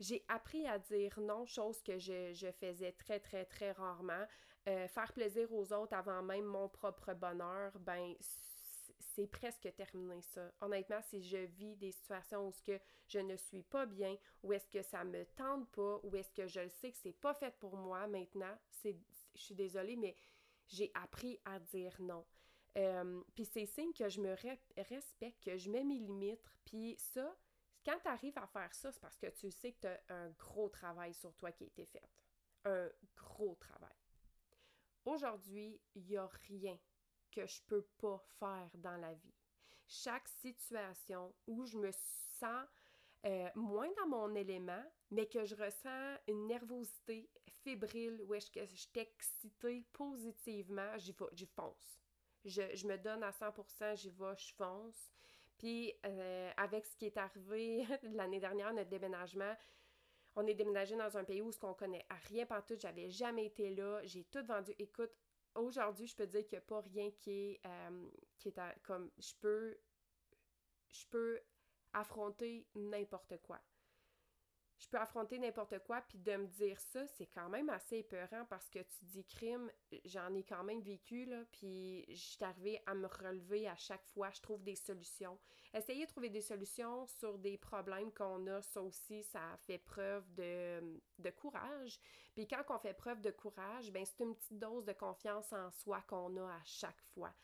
J'ai 0.00 0.24
appris 0.28 0.66
à 0.66 0.78
dire 0.78 1.20
non, 1.20 1.44
chose 1.44 1.82
que 1.82 1.98
je, 1.98 2.50
faisais 2.58 2.92
très, 2.92 3.20
très, 3.20 3.44
très 3.44 3.72
rarement. 3.72 4.26
Euh, 4.66 4.88
faire 4.88 5.12
plaisir 5.12 5.52
aux 5.52 5.72
autres 5.72 5.94
avant 5.94 6.22
même 6.22 6.44
mon 6.44 6.68
propre 6.68 7.12
bonheur, 7.14 7.78
ben, 7.80 8.14
c'est 9.14 9.26
presque 9.26 9.72
terminé 9.74 10.20
ça. 10.22 10.50
Honnêtement, 10.60 11.00
si 11.02 11.22
je 11.22 11.36
vis 11.36 11.76
des 11.76 11.92
situations 11.92 12.48
où 12.48 12.52
ce 12.52 12.62
que 12.62 12.80
je 13.08 13.18
ne 13.18 13.36
suis 13.36 13.62
pas 13.62 13.86
bien, 13.86 14.16
ou 14.42 14.52
est-ce 14.52 14.68
que 14.70 14.82
ça 14.82 15.04
me 15.04 15.24
tente 15.36 15.70
pas, 15.70 16.00
ou 16.02 16.16
est-ce 16.16 16.32
que 16.32 16.46
je 16.46 16.60
le 16.60 16.70
sais 16.70 16.90
que 16.90 16.98
c'est 16.98 17.12
pas 17.20 17.34
fait 17.34 17.54
pour 17.58 17.76
moi 17.76 18.06
maintenant, 18.06 18.56
c'est 18.70 18.96
je 19.34 19.40
suis 19.40 19.54
désolée, 19.54 19.96
mais 19.96 20.16
j'ai 20.68 20.90
appris 20.94 21.38
à 21.44 21.58
dire 21.58 21.94
non. 22.00 22.24
Euh, 22.78 23.20
puis 23.34 23.44
c'est 23.44 23.66
signe 23.66 23.92
que 23.92 24.08
je 24.08 24.20
me 24.20 24.34
respecte, 24.88 25.44
que 25.44 25.56
je 25.56 25.70
mets 25.70 25.84
mes 25.84 25.98
limites. 25.98 26.40
Puis 26.64 26.96
ça, 26.98 27.36
quand 27.90 27.98
tu 27.98 28.08
arrives 28.08 28.38
à 28.38 28.46
faire 28.46 28.72
ça, 28.72 28.92
c'est 28.92 29.00
parce 29.00 29.18
que 29.18 29.26
tu 29.26 29.50
sais 29.50 29.72
que 29.72 29.80
tu 29.80 29.86
as 29.86 30.00
un 30.14 30.30
gros 30.30 30.68
travail 30.68 31.12
sur 31.14 31.34
toi 31.34 31.50
qui 31.50 31.64
a 31.64 31.66
été 31.66 31.86
fait. 31.86 32.08
Un 32.64 32.88
gros 33.16 33.56
travail. 33.56 33.96
Aujourd'hui, 35.04 35.80
il 35.94 36.04
n'y 36.04 36.16
a 36.16 36.30
rien 36.48 36.78
que 37.32 37.46
je 37.46 37.60
peux 37.66 37.86
pas 37.98 38.22
faire 38.38 38.70
dans 38.74 38.96
la 38.96 39.14
vie. 39.14 39.34
Chaque 39.88 40.28
situation 40.28 41.34
où 41.46 41.64
je 41.64 41.78
me 41.78 41.90
sens 42.38 42.66
euh, 43.26 43.48
moins 43.56 43.90
dans 43.96 44.06
mon 44.06 44.34
élément, 44.34 44.84
mais 45.10 45.26
que 45.26 45.44
je 45.44 45.56
ressens 45.56 46.16
une 46.28 46.46
nervosité 46.46 47.28
fébrile, 47.64 48.22
où 48.22 48.34
est-ce 48.34 48.50
que 48.50 48.64
je 48.64 48.76
suis 48.76 48.90
excitée 48.94 49.84
positivement, 49.92 50.96
j'y 50.96 51.46
fonce. 51.46 52.00
Je, 52.44 52.86
me 52.86 52.96
donne 52.96 53.22
à 53.22 53.30
100%, 53.30 53.96
j'y 53.96 54.10
vais, 54.10 54.36
je 54.36 54.54
fonce. 54.54 55.10
Puis, 55.60 55.92
euh, 56.06 56.50
avec 56.56 56.86
ce 56.86 56.96
qui 56.96 57.04
est 57.04 57.18
arrivé 57.18 57.84
l'année 58.14 58.40
dernière, 58.40 58.72
notre 58.72 58.88
déménagement, 58.88 59.54
on 60.34 60.46
est 60.46 60.54
déménagé 60.54 60.96
dans 60.96 61.18
un 61.18 61.22
pays 61.22 61.42
où 61.42 61.52
ce 61.52 61.58
qu'on 61.58 61.74
connaît 61.74 62.06
à 62.08 62.14
rien 62.14 62.46
tout, 62.66 62.76
j'avais 62.78 63.10
jamais 63.10 63.44
été 63.44 63.74
là, 63.74 64.00
j'ai 64.04 64.24
tout 64.24 64.42
vendu. 64.42 64.72
Écoute, 64.78 65.10
aujourd'hui, 65.54 66.06
je 66.06 66.16
peux 66.16 66.26
dire 66.26 66.46
qu'il 66.46 66.56
n'y 66.56 66.62
a 66.62 66.66
pas 66.66 66.80
rien 66.80 67.10
qui 67.10 67.30
est, 67.30 67.60
euh, 67.66 68.08
qui 68.38 68.48
est 68.48 68.58
comme, 68.82 69.10
je 69.18 69.34
peux, 69.38 69.76
je 70.88 71.04
peux 71.10 71.38
affronter 71.92 72.66
n'importe 72.74 73.36
quoi. 73.42 73.60
Je 74.80 74.88
peux 74.88 74.96
affronter 74.96 75.38
n'importe 75.38 75.78
quoi, 75.80 76.00
puis 76.00 76.18
de 76.18 76.36
me 76.36 76.46
dire 76.46 76.80
ça, 76.80 77.06
c'est 77.06 77.26
quand 77.26 77.50
même 77.50 77.68
assez 77.68 77.98
épeurant 77.98 78.46
parce 78.46 78.70
que 78.70 78.78
tu 78.78 79.04
dis 79.04 79.24
crime, 79.26 79.70
j'en 80.06 80.34
ai 80.34 80.42
quand 80.42 80.64
même 80.64 80.80
vécu, 80.80 81.26
là, 81.26 81.44
puis 81.52 82.06
je 82.08 82.14
suis 82.14 82.42
arrivée 82.42 82.80
à 82.86 82.94
me 82.94 83.06
relever 83.06 83.68
à 83.68 83.76
chaque 83.76 84.06
fois, 84.06 84.30
je 84.30 84.40
trouve 84.40 84.62
des 84.62 84.76
solutions. 84.76 85.38
Essayer 85.74 86.06
de 86.06 86.10
trouver 86.10 86.30
des 86.30 86.40
solutions 86.40 87.06
sur 87.06 87.38
des 87.38 87.58
problèmes 87.58 88.10
qu'on 88.12 88.46
a, 88.46 88.62
ça 88.62 88.80
aussi, 88.80 89.22
ça 89.22 89.54
fait 89.66 89.78
preuve 89.78 90.24
de, 90.32 90.98
de 91.18 91.30
courage. 91.30 92.00
Puis 92.34 92.48
quand 92.48 92.62
on 92.70 92.78
fait 92.78 92.94
preuve 92.94 93.20
de 93.20 93.30
courage, 93.30 93.92
ben 93.92 94.06
c'est 94.06 94.24
une 94.24 94.34
petite 94.34 94.58
dose 94.58 94.86
de 94.86 94.94
confiance 94.94 95.52
en 95.52 95.70
soi 95.70 96.00
qu'on 96.08 96.34
a 96.38 96.54
à 96.54 96.64
chaque 96.64 97.02
fois. 97.12 97.34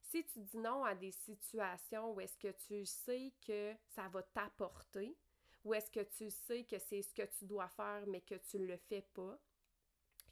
Si 0.00 0.24
tu 0.26 0.38
dis 0.38 0.58
non 0.58 0.84
à 0.84 0.94
des 0.94 1.10
situations 1.10 2.12
où 2.12 2.20
est-ce 2.20 2.38
que 2.38 2.52
tu 2.68 2.84
sais 2.86 3.32
que 3.44 3.74
ça 3.88 4.06
va 4.08 4.22
t'apporter, 4.22 5.16
ou 5.64 5.74
est-ce 5.74 5.90
que 5.90 6.00
tu 6.00 6.30
sais 6.30 6.64
que 6.64 6.78
c'est 6.78 7.02
ce 7.02 7.14
que 7.14 7.22
tu 7.38 7.44
dois 7.46 7.68
faire 7.68 8.04
mais 8.06 8.20
que 8.20 8.34
tu 8.34 8.58
ne 8.58 8.66
le 8.66 8.76
fais 8.76 9.02
pas, 9.14 9.38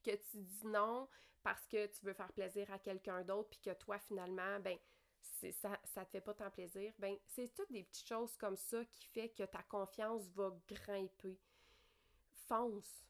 que 0.03 0.15
tu 0.15 0.39
dis 0.39 0.67
non 0.67 1.09
parce 1.43 1.67
que 1.67 1.87
tu 1.87 2.05
veux 2.05 2.13
faire 2.13 2.33
plaisir 2.33 2.71
à 2.71 2.79
quelqu'un 2.79 3.23
d'autre 3.23 3.51
puis 3.51 3.61
que 3.61 3.75
toi 3.75 3.99
finalement, 3.99 4.61
ben 4.61 4.79
ça, 5.21 5.81
ça 5.85 6.05
te 6.05 6.11
fait 6.11 6.21
pas 6.21 6.35
tant 6.35 6.51
plaisir, 6.51 6.93
ben 6.99 7.17
c'est 7.27 7.53
toutes 7.53 7.73
des 7.73 7.83
petites 7.83 8.07
choses 8.07 8.37
comme 8.37 8.57
ça 8.57 8.85
qui 8.85 9.07
fait 9.07 9.31
que 9.31 9.43
ta 9.43 9.63
confiance 9.65 10.29
va 10.31 10.57
grimper. 10.69 11.41
Fonce 12.47 13.03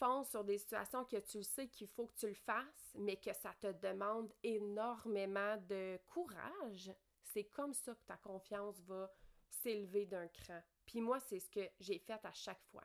fonce 0.00 0.30
sur 0.30 0.44
des 0.44 0.58
situations 0.58 1.04
que 1.04 1.18
tu 1.18 1.42
sais 1.42 1.68
qu'il 1.68 1.88
faut 1.88 2.06
que 2.06 2.14
tu 2.14 2.28
le 2.28 2.34
fasses, 2.34 2.94
mais 2.94 3.16
que 3.16 3.32
ça 3.34 3.52
te 3.60 3.70
demande 3.72 4.32
énormément 4.42 5.56
de 5.68 5.98
courage, 6.06 6.90
c'est 7.22 7.44
comme 7.44 7.74
ça 7.74 7.94
que 7.94 8.04
ta 8.06 8.16
confiance 8.16 8.80
va 8.80 9.12
s'élever 9.48 10.06
d'un 10.06 10.28
cran. 10.28 10.60
Puis 10.90 11.00
moi, 11.00 11.20
c'est 11.20 11.38
ce 11.38 11.48
que 11.48 11.60
j'ai 11.78 12.00
fait 12.00 12.24
à 12.24 12.32
chaque 12.32 12.64
fois. 12.64 12.82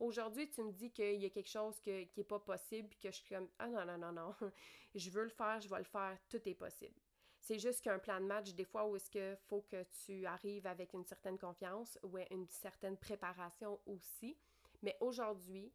Aujourd'hui, 0.00 0.50
tu 0.50 0.60
me 0.64 0.72
dis 0.72 0.90
qu'il 0.90 1.22
y 1.22 1.24
a 1.24 1.30
quelque 1.30 1.48
chose 1.48 1.78
qui 1.78 2.08
n'est 2.16 2.24
pas 2.24 2.40
possible, 2.40 2.88
puis 2.88 2.98
que 2.98 3.12
je 3.12 3.16
suis 3.16 3.32
comme 3.32 3.48
Ah 3.60 3.68
non, 3.68 3.84
non, 3.84 3.96
non, 3.96 4.12
non, 4.12 4.34
je 4.96 5.08
veux 5.08 5.22
le 5.22 5.28
faire, 5.28 5.60
je 5.60 5.68
vais 5.68 5.78
le 5.78 5.84
faire, 5.84 6.18
tout 6.28 6.48
est 6.48 6.54
possible. 6.54 7.00
C'est 7.38 7.60
juste 7.60 7.82
qu'un 7.82 8.00
plan 8.00 8.20
de 8.20 8.26
match, 8.26 8.54
des 8.54 8.64
fois, 8.64 8.88
où 8.88 8.96
est-ce 8.96 9.08
qu'il 9.08 9.38
faut 9.46 9.62
que 9.62 9.84
tu 10.04 10.26
arrives 10.26 10.66
avec 10.66 10.94
une 10.94 11.04
certaine 11.04 11.38
confiance 11.38 11.96
ou 12.02 12.18
une 12.32 12.48
certaine 12.48 12.96
préparation 12.96 13.78
aussi. 13.86 14.36
Mais 14.82 14.96
aujourd'hui, 14.98 15.72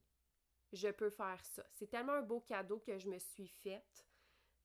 je 0.73 0.89
peux 0.89 1.09
faire 1.09 1.39
ça. 1.45 1.63
C'est 1.71 1.87
tellement 1.87 2.13
un 2.13 2.23
beau 2.23 2.41
cadeau 2.41 2.79
que 2.79 2.97
je 2.97 3.07
me 3.07 3.19
suis 3.19 3.47
faite 3.47 4.05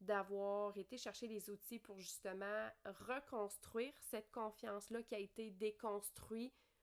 d'avoir 0.00 0.76
été 0.76 0.98
chercher 0.98 1.28
des 1.28 1.48
outils 1.48 1.78
pour 1.78 2.00
justement 2.00 2.68
reconstruire 2.84 3.92
cette 4.00 4.32
confiance-là 4.32 5.04
qui 5.04 5.14
a 5.14 5.20
été 5.20 5.52
déconstruite 5.52 6.73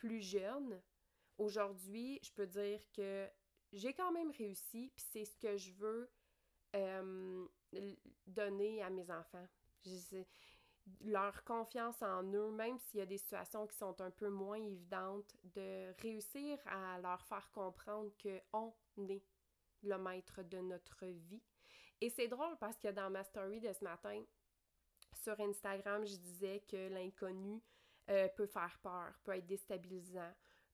plus 0.00 0.22
jeune. 0.22 0.80
Aujourd'hui, 1.36 2.18
je 2.22 2.32
peux 2.32 2.46
dire 2.46 2.80
que 2.92 3.28
j'ai 3.72 3.92
quand 3.92 4.12
même 4.12 4.30
réussi, 4.30 4.90
puis 4.94 5.04
c'est 5.12 5.24
ce 5.24 5.36
que 5.36 5.56
je 5.56 5.72
veux 5.72 6.10
euh, 6.74 7.46
donner 8.26 8.82
à 8.82 8.90
mes 8.90 9.10
enfants. 9.10 9.46
Je 9.84 10.24
leur 11.02 11.44
confiance 11.44 12.00
en 12.02 12.22
eux, 12.32 12.50
même 12.50 12.78
s'il 12.78 13.00
y 13.00 13.02
a 13.02 13.06
des 13.06 13.18
situations 13.18 13.66
qui 13.66 13.76
sont 13.76 14.00
un 14.00 14.10
peu 14.10 14.28
moins 14.28 14.56
évidentes, 14.56 15.36
de 15.44 15.92
réussir 16.00 16.58
à 16.66 16.98
leur 17.00 17.22
faire 17.26 17.50
comprendre 17.52 18.10
qu'on 18.22 19.08
est 19.08 19.22
le 19.82 19.98
maître 19.98 20.42
de 20.42 20.58
notre 20.58 21.06
vie. 21.06 21.42
Et 22.00 22.08
c'est 22.08 22.28
drôle 22.28 22.56
parce 22.58 22.78
que 22.78 22.88
dans 22.88 23.10
ma 23.10 23.22
story 23.22 23.60
de 23.60 23.72
ce 23.72 23.84
matin, 23.84 24.22
sur 25.12 25.38
Instagram, 25.38 26.06
je 26.06 26.16
disais 26.16 26.64
que 26.66 26.88
l'inconnu 26.88 27.62
euh, 28.10 28.28
peut 28.28 28.46
faire 28.46 28.76
peur, 28.82 29.12
peut 29.22 29.36
être 29.36 29.46
déstabilisant, 29.46 30.32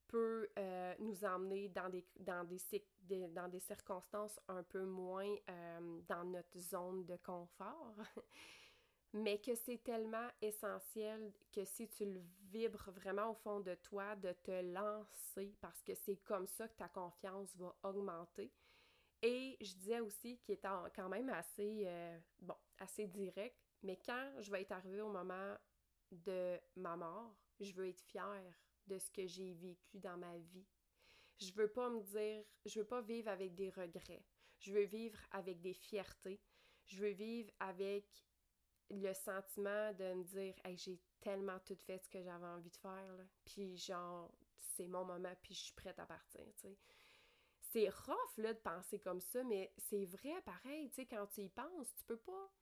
peut 0.08 0.48
euh, 0.58 0.94
nous 1.00 1.22
emmener 1.22 1.68
dans 1.68 1.90
des, 1.90 2.06
dans 2.18 2.44
des, 2.44 3.28
dans 3.28 3.48
des 3.48 3.60
circonstances 3.60 4.40
un 4.48 4.62
peu 4.62 4.84
moins 4.86 5.34
euh, 5.50 6.00
dans 6.08 6.24
notre 6.24 6.58
zone 6.58 7.04
de 7.04 7.16
confort. 7.16 7.94
mais 9.12 9.38
que 9.38 9.54
c'est 9.54 9.82
tellement 9.82 10.28
essentiel 10.40 11.32
que 11.52 11.64
si 11.64 11.88
tu 11.88 12.06
le 12.06 12.20
vibres 12.50 12.90
vraiment 12.90 13.30
au 13.32 13.34
fond 13.34 13.60
de 13.60 13.74
toi, 13.74 14.16
de 14.16 14.32
te 14.32 14.62
lancer 14.72 15.54
parce 15.60 15.82
que 15.82 15.94
c'est 15.94 16.16
comme 16.24 16.46
ça 16.46 16.68
que 16.68 16.76
ta 16.76 16.88
confiance 16.88 17.54
va 17.56 17.76
augmenter. 17.82 18.50
Et 19.20 19.58
je 19.60 19.74
disais 19.74 20.00
aussi 20.00 20.38
qu'il 20.38 20.54
était 20.54 20.68
quand 20.94 21.08
même 21.08 21.30
assez, 21.30 21.88
bon, 22.40 22.56
assez 22.78 23.06
direct, 23.06 23.56
mais 23.82 23.98
quand 24.04 24.32
je 24.40 24.50
vais 24.50 24.62
être 24.62 24.72
arrivée 24.72 25.00
au 25.00 25.10
moment 25.10 25.56
de 26.10 26.58
ma 26.76 26.96
mort, 26.96 27.34
je 27.60 27.72
veux 27.72 27.88
être 27.88 28.02
fière 28.02 28.54
de 28.86 28.98
ce 28.98 29.10
que 29.10 29.26
j'ai 29.26 29.54
vécu 29.54 29.98
dans 29.98 30.16
ma 30.16 30.36
vie. 30.38 30.66
Je 31.38 31.52
veux 31.52 31.68
pas 31.68 31.90
me 31.90 32.00
dire, 32.02 32.44
je 32.64 32.78
veux 32.78 32.86
pas 32.86 33.02
vivre 33.02 33.28
avec 33.28 33.54
des 33.54 33.70
regrets. 33.70 34.24
Je 34.58 34.72
veux 34.72 34.84
vivre 34.84 35.18
avec 35.32 35.60
des 35.60 35.74
fiertés. 35.74 36.40
Je 36.86 37.00
veux 37.00 37.10
vivre 37.10 37.50
avec 37.60 38.06
le 38.90 39.12
sentiment 39.12 39.92
de 39.94 40.14
me 40.14 40.24
dire 40.24 40.54
hey, 40.64 40.76
j'ai 40.76 41.00
tellement 41.20 41.58
tout 41.60 41.76
fait 41.76 41.98
ce 41.98 42.08
que 42.08 42.22
j'avais 42.22 42.46
envie 42.46 42.70
de 42.70 42.76
faire 42.76 43.12
puis 43.44 43.76
genre 43.76 44.30
c'est 44.58 44.86
mon 44.86 45.04
moment 45.04 45.34
puis 45.42 45.54
je 45.54 45.64
suis 45.64 45.74
prête 45.74 45.98
à 45.98 46.06
partir 46.06 46.44
c'est 47.60 47.88
rough 47.88 48.38
de 48.38 48.52
penser 48.52 49.00
comme 49.00 49.20
ça 49.20 49.42
mais 49.42 49.72
c'est 49.76 50.04
vrai 50.06 50.40
pareil 50.44 50.90
tu 50.90 51.04
quand 51.06 51.26
tu 51.26 51.42
y 51.42 51.48
penses 51.48 51.94
tu 51.96 52.04
peux 52.04 52.18
pas 52.18 52.52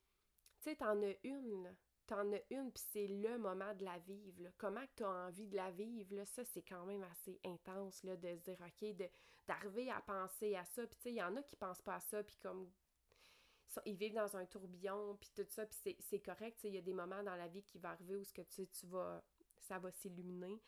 tu 0.60 0.70
sais 0.70 0.76
t'en 0.76 1.02
as 1.02 1.14
une 1.22 1.76
t'en 2.06 2.32
as 2.32 2.40
une 2.50 2.73
puis 2.73 2.84
c'est 2.92 3.06
le 3.06 3.38
moment 3.38 3.75
de 3.75 3.84
la 3.84 3.99
vivre 3.99 4.50
comment 4.58 4.84
tu 4.96 5.04
as 5.04 5.26
envie 5.26 5.46
de 5.46 5.56
la 5.56 5.70
vivre 5.70 6.14
là, 6.14 6.26
ça 6.26 6.44
c'est 6.44 6.62
quand 6.62 6.84
même 6.87 7.02
assez 7.04 7.40
intense 7.44 8.02
là 8.04 8.16
de 8.16 8.34
se 8.34 8.40
dire 8.42 8.58
ok 8.61 9.08
d'arriver 9.46 9.90
à 9.90 10.00
penser 10.00 10.54
à 10.54 10.64
ça 10.64 10.87
puis 10.87 10.96
tu 10.96 11.02
sais 11.02 11.11
il 11.12 11.16
y 11.16 11.23
en 11.23 11.37
a 11.37 11.42
qui 11.42 11.56
pensent 11.56 11.82
pas 11.82 11.96
à 11.96 12.00
ça 12.00 12.23
puis 12.23 12.37
comme 12.42 12.70
ils 13.87 13.96
vivent 13.96 14.14
dans 14.14 14.37
un 14.37 14.46
tourbillon, 14.46 15.16
puis 15.16 15.30
tout 15.34 15.46
ça, 15.49 15.66
puis 15.66 15.96
c'est 16.00 16.20
correct, 16.20 16.61
il 16.64 16.75
y 16.75 16.78
a 16.78 16.82
des 16.82 16.92
moments 16.92 17.23
dans 17.23 17.37
la 17.37 17.49
vie 17.49 17.62
qui 17.62 17.78
vont 17.78 17.88
arriver 17.88 18.16
où 18.16 18.25
ce 18.25 18.32
que 18.32 18.42
tu, 18.42 18.66
tu 18.68 18.87
vas, 18.87 19.23
ça 19.58 19.78
va 19.78 19.90
s'illuminer, 19.90 20.61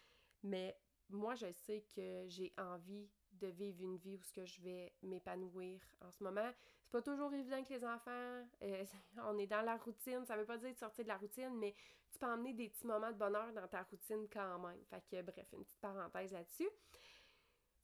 mais 0.43 0.77
moi, 1.09 1.35
je 1.35 1.53
sais 1.53 1.85
que 1.95 2.25
j'ai 2.29 2.53
envie 2.59 3.09
de 3.33 3.49
vivre 3.49 3.83
une 3.83 3.97
vie 3.97 4.17
où 4.17 4.23
ce 4.23 4.33
que 4.33 4.45
je 4.45 4.61
vais 4.61 4.93
m'épanouir 5.03 5.81
en 6.01 6.11
ce 6.11 6.23
moment. 6.23 6.53
C'est 6.87 6.93
pas 6.93 7.03
toujours 7.03 7.35
évident 7.35 7.65
que 7.65 7.75
les 7.75 7.85
enfants, 7.85 8.47
euh, 8.63 8.85
on 9.25 9.37
est 9.39 9.49
dans 9.49 9.63
la 9.63 9.77
routine, 9.77 10.25
ça 10.25 10.37
veut 10.37 10.45
pas 10.45 10.57
dire 10.57 10.73
de 10.73 10.79
sortir 10.79 11.05
de 11.05 11.09
la 11.09 11.17
routine, 11.17 11.51
mais 11.59 11.75
tu 12.13 12.19
peux 12.21 12.27
emmener 12.27 12.55
des 12.55 12.69
petits 12.69 12.87
moments 12.87 13.11
de 13.11 13.17
bonheur 13.17 13.53
dans 13.53 13.67
ta 13.67 13.83
routine 13.83 14.29
quand 14.33 14.59
même. 14.61 14.79
Fait 14.89 15.03
que 15.11 15.23
bref, 15.23 15.49
une 15.53 15.65
petite 15.65 15.81
parenthèse 15.81 16.33
là-dessus. 16.33 16.69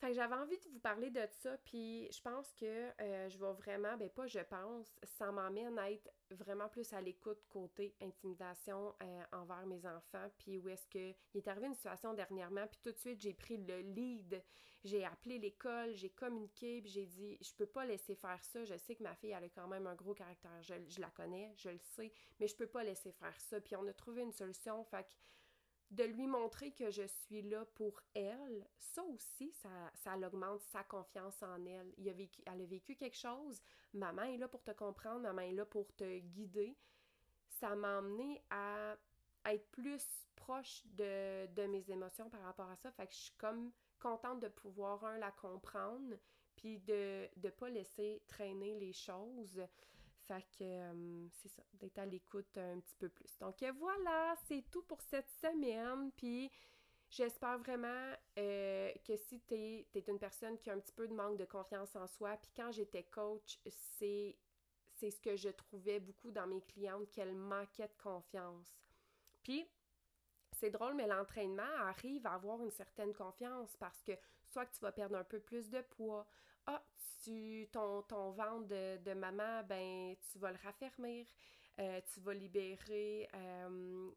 Fait 0.02 0.08
que 0.08 0.14
j'avais 0.14 0.34
envie 0.34 0.58
de 0.58 0.68
vous 0.72 0.80
parler 0.80 1.10
de 1.10 1.24
ça, 1.30 1.56
puis 1.58 2.10
je 2.10 2.20
pense 2.22 2.52
que 2.54 2.90
euh, 3.00 3.28
je 3.28 3.38
vais 3.38 3.52
vraiment, 3.52 3.96
ben 3.96 4.10
pas 4.10 4.26
je 4.26 4.40
pense, 4.40 4.88
ça 5.04 5.30
m'emmène 5.30 5.78
à 5.78 5.92
être 5.92 6.10
vraiment 6.32 6.68
plus 6.68 6.92
à 6.92 7.00
l'écoute 7.00 7.38
côté 7.48 7.94
intimidation 8.02 8.96
euh, 9.00 9.22
envers 9.30 9.64
mes 9.64 9.86
enfants, 9.86 10.28
puis 10.38 10.58
où 10.58 10.68
est-ce 10.68 10.88
que 10.88 11.14
il 11.34 11.36
est 11.36 11.46
arrivé 11.46 11.68
une 11.68 11.76
situation 11.76 12.14
dernièrement, 12.14 12.66
puis 12.66 12.80
tout 12.82 12.90
de 12.90 12.98
suite 12.98 13.20
j'ai 13.20 13.32
pris 13.32 13.58
le 13.58 13.78
lead, 13.78 14.42
j'ai 14.82 15.04
appelé 15.04 15.38
l'école, 15.38 15.94
j'ai 15.94 16.10
communiqué, 16.10 16.82
puis 16.82 16.90
j'ai 16.90 17.06
dit 17.06 17.38
je 17.40 17.54
peux 17.54 17.66
pas 17.66 17.84
laisser 17.84 18.16
faire 18.16 18.42
ça, 18.42 18.64
je 18.64 18.76
sais 18.76 18.96
que 18.96 19.04
ma 19.04 19.14
fille 19.14 19.30
elle 19.30 19.44
a 19.44 19.48
quand 19.50 19.68
même 19.68 19.86
un 19.86 19.94
gros 19.94 20.14
caractère, 20.14 20.60
je, 20.62 20.74
je 20.88 21.00
la 21.00 21.10
connais, 21.10 21.54
je 21.54 21.68
le 21.68 21.78
sais, 21.78 22.12
mais 22.40 22.48
je 22.48 22.56
peux 22.56 22.66
pas 22.66 22.82
laisser 22.82 23.12
faire 23.12 23.38
ça, 23.38 23.60
puis 23.60 23.76
on 23.76 23.86
a 23.86 23.92
trouvé 23.92 24.22
une 24.22 24.32
solution, 24.32 24.82
fait 24.82 25.04
que 25.04 25.12
de 25.92 26.04
lui 26.04 26.26
montrer 26.26 26.72
que 26.72 26.90
je 26.90 27.02
suis 27.02 27.42
là 27.42 27.66
pour 27.74 28.00
elle, 28.14 28.66
ça 28.78 29.04
aussi, 29.04 29.52
ça, 29.52 29.68
ça 29.94 30.16
augmente 30.16 30.62
sa 30.62 30.82
confiance 30.84 31.42
en 31.42 31.64
elle. 31.66 31.92
Il 31.98 32.08
a 32.08 32.12
vécu, 32.14 32.42
elle 32.46 32.62
a 32.62 32.64
vécu 32.64 32.96
quelque 32.96 33.16
chose, 33.16 33.60
maman 33.92 34.22
est 34.22 34.38
là 34.38 34.48
pour 34.48 34.62
te 34.62 34.70
comprendre, 34.70 35.20
maman 35.20 35.42
est 35.42 35.52
là 35.52 35.66
pour 35.66 35.94
te 35.94 36.18
guider. 36.18 36.74
Ça 37.60 37.76
m'a 37.76 37.98
amené 37.98 38.42
à, 38.48 38.96
être 39.44 39.70
plus 39.70 40.02
proche 40.34 40.82
de, 40.86 41.46
de, 41.54 41.66
mes 41.66 41.90
émotions 41.90 42.30
par 42.30 42.40
rapport 42.42 42.70
à 42.70 42.76
ça. 42.76 42.90
Fait 42.92 43.06
que 43.06 43.12
je 43.12 43.18
suis 43.18 43.36
comme 43.36 43.70
contente 44.00 44.40
de 44.40 44.48
pouvoir, 44.48 45.04
un, 45.04 45.18
la 45.18 45.30
comprendre, 45.30 46.16
puis 46.56 46.78
de 46.78 47.28
ne 47.36 47.50
pas 47.50 47.68
laisser 47.68 48.22
traîner 48.28 48.78
les 48.78 48.94
choses. 48.94 49.60
Fait 50.32 50.46
que 50.58 50.64
euh, 50.64 51.28
c'est 51.42 51.50
ça, 51.50 51.62
d'être 51.74 51.98
à 51.98 52.06
l'écoute 52.06 52.56
un 52.56 52.80
petit 52.80 52.96
peu 52.96 53.10
plus. 53.10 53.36
Donc 53.38 53.62
euh, 53.62 53.72
voilà, 53.78 54.34
c'est 54.46 54.64
tout 54.70 54.82
pour 54.84 55.02
cette 55.02 55.28
semaine. 55.28 56.10
Puis 56.12 56.50
j'espère 57.10 57.58
vraiment 57.58 58.14
euh, 58.38 58.90
que 59.04 59.14
si 59.14 59.42
tu 59.42 59.54
es, 59.54 59.86
une 60.08 60.18
personne 60.18 60.56
qui 60.56 60.70
a 60.70 60.72
un 60.72 60.78
petit 60.78 60.94
peu 60.94 61.06
de 61.06 61.12
manque 61.12 61.36
de 61.36 61.44
confiance 61.44 61.94
en 61.96 62.06
soi, 62.06 62.38
puis 62.38 62.50
quand 62.56 62.72
j'étais 62.72 63.02
coach, 63.02 63.58
c'est 63.98 64.38
ce 65.02 65.20
que 65.20 65.36
je 65.36 65.50
trouvais 65.50 66.00
beaucoup 66.00 66.30
dans 66.30 66.46
mes 66.46 66.62
clientes, 66.62 67.10
qu'elles 67.10 67.36
manquaient 67.36 67.88
de 67.88 68.02
confiance. 68.02 68.74
Puis 69.42 69.68
c'est 70.52 70.70
drôle, 70.70 70.94
mais 70.94 71.06
l'entraînement 71.06 71.74
arrive 71.80 72.26
à 72.26 72.34
avoir 72.34 72.62
une 72.62 72.70
certaine 72.70 73.12
confiance 73.12 73.76
parce 73.76 74.02
que 74.02 74.12
soit 74.48 74.64
que 74.64 74.72
tu 74.72 74.80
vas 74.80 74.92
perdre 74.92 75.16
un 75.16 75.24
peu 75.24 75.40
plus 75.40 75.68
de 75.68 75.82
poids, 75.82 76.26
ah, 76.66 76.82
tu, 77.22 77.68
ton, 77.72 78.02
ton 78.02 78.30
ventre 78.30 78.66
de, 78.68 79.14
maman, 79.14 79.62
ben, 79.64 80.14
tu 80.30 80.38
vas 80.38 80.52
le 80.52 80.58
raffermir, 80.62 81.26
euh, 81.78 82.00
tu 82.12 82.20
vas 82.20 82.34
libérer 82.34 83.28
euh, 83.34 84.10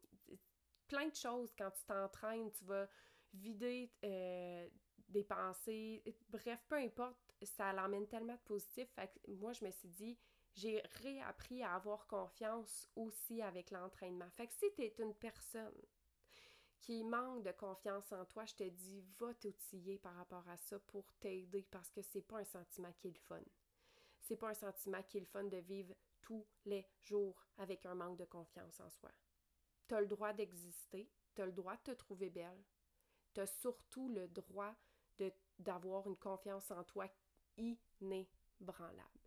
plein 0.88 1.08
de 1.08 1.14
choses 1.14 1.54
quand 1.56 1.70
tu 1.70 1.84
t'entraînes, 1.84 2.50
tu 2.52 2.64
vas 2.64 2.88
vider 3.32 3.92
euh, 4.04 4.68
des 5.08 5.24
pensées, 5.24 6.02
bref, 6.28 6.64
peu 6.68 6.76
importe, 6.76 7.34
ça 7.42 7.72
l'emmène 7.72 8.06
tellement 8.06 8.34
de 8.34 8.40
positif. 8.40 8.88
Moi, 9.28 9.52
je 9.52 9.64
me 9.64 9.70
suis 9.70 9.88
dit, 9.88 10.18
j'ai 10.54 10.82
réappris 11.02 11.62
à 11.62 11.74
avoir 11.74 12.06
confiance 12.06 12.88
aussi 12.96 13.42
avec 13.42 13.70
l'entraînement. 13.70 14.30
Fait 14.30 14.46
que 14.46 14.54
si 14.54 14.72
tu 14.74 14.82
es 14.82 14.94
une 14.98 15.14
personne 15.14 15.70
qui 16.80 17.02
manque 17.04 17.42
de 17.42 17.52
confiance 17.52 18.12
en 18.12 18.24
toi, 18.26 18.44
je 18.46 18.54
te 18.54 18.64
dis, 18.64 19.04
va 19.18 19.34
t'outiller 19.34 19.98
par 19.98 20.14
rapport 20.14 20.48
à 20.48 20.56
ça 20.56 20.78
pour 20.78 21.04
t'aider 21.20 21.66
parce 21.70 21.90
que 21.90 22.02
c'est 22.02 22.22
pas 22.22 22.38
un 22.38 22.44
sentiment 22.44 22.92
qui 22.92 23.08
est 23.08 23.12
le 23.12 23.20
fun. 23.20 23.42
C'est 24.20 24.36
pas 24.36 24.50
un 24.50 24.54
sentiment 24.54 25.02
qui 25.02 25.18
est 25.18 25.20
le 25.20 25.26
fun 25.26 25.44
de 25.44 25.56
vivre 25.58 25.94
tous 26.20 26.46
les 26.64 26.86
jours 27.00 27.44
avec 27.58 27.86
un 27.86 27.94
manque 27.94 28.18
de 28.18 28.24
confiance 28.24 28.80
en 28.80 28.90
soi. 28.90 29.10
Tu 29.88 29.94
as 29.94 30.00
le 30.00 30.06
droit 30.06 30.32
d'exister, 30.32 31.08
tu 31.34 31.42
as 31.42 31.46
le 31.46 31.52
droit 31.52 31.76
de 31.76 31.82
te 31.82 31.90
trouver 31.92 32.30
belle, 32.30 32.64
tu 33.34 33.40
as 33.40 33.46
surtout 33.46 34.08
le 34.08 34.28
droit 34.28 34.74
d'avoir 35.58 36.06
une 36.06 36.16
confiance 36.16 36.70
en 36.70 36.82
toi 36.84 37.06
inébranlable. 37.56 39.25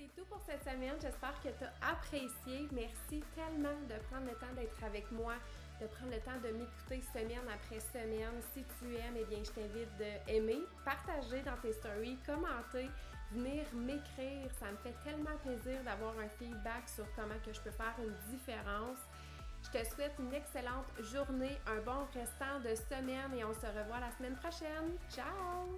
C'est 0.00 0.16
tout 0.16 0.26
pour 0.30 0.40
cette 0.46 0.62
semaine. 0.64 0.96
J'espère 1.00 1.34
que 1.42 1.48
tu 1.48 1.64
as 1.64 1.90
apprécié. 1.90 2.68
Merci 2.72 3.22
tellement 3.34 3.76
de 3.86 4.00
prendre 4.08 4.24
le 4.26 4.34
temps 4.36 4.52
d'être 4.56 4.82
avec 4.82 5.10
moi, 5.12 5.34
de 5.80 5.86
prendre 5.86 6.12
le 6.12 6.20
temps 6.20 6.40
de 6.42 6.56
m'écouter 6.56 7.02
semaine 7.12 7.44
après 7.52 7.80
semaine. 7.80 8.40
Si 8.54 8.64
tu 8.78 8.96
aimes, 8.96 9.16
eh 9.20 9.24
bien, 9.24 9.44
je 9.44 9.50
t'invite 9.50 9.94
d'aimer, 9.98 10.60
partager 10.86 11.42
dans 11.42 11.56
tes 11.60 11.74
stories, 11.74 12.16
commenter, 12.24 12.88
venir 13.32 13.66
m'écrire. 13.74 14.48
Ça 14.58 14.70
me 14.72 14.76
fait 14.78 14.96
tellement 15.04 15.36
plaisir 15.44 15.82
d'avoir 15.84 16.14
un 16.18 16.28
feedback 16.38 16.88
sur 16.88 17.04
comment 17.14 17.38
que 17.44 17.52
je 17.52 17.60
peux 17.60 17.70
faire 17.70 17.94
une 17.98 18.16
différence. 18.34 18.98
Je 19.62 19.78
te 19.78 19.84
souhaite 19.84 20.14
une 20.18 20.32
excellente 20.32 20.88
journée, 21.12 21.60
un 21.66 21.80
bon 21.84 22.08
restant 22.14 22.58
de 22.64 22.74
semaine 22.74 23.34
et 23.36 23.44
on 23.44 23.52
se 23.52 23.66
revoit 23.66 24.00
la 24.00 24.10
semaine 24.16 24.36
prochaine. 24.36 24.96
Ciao! 25.10 25.76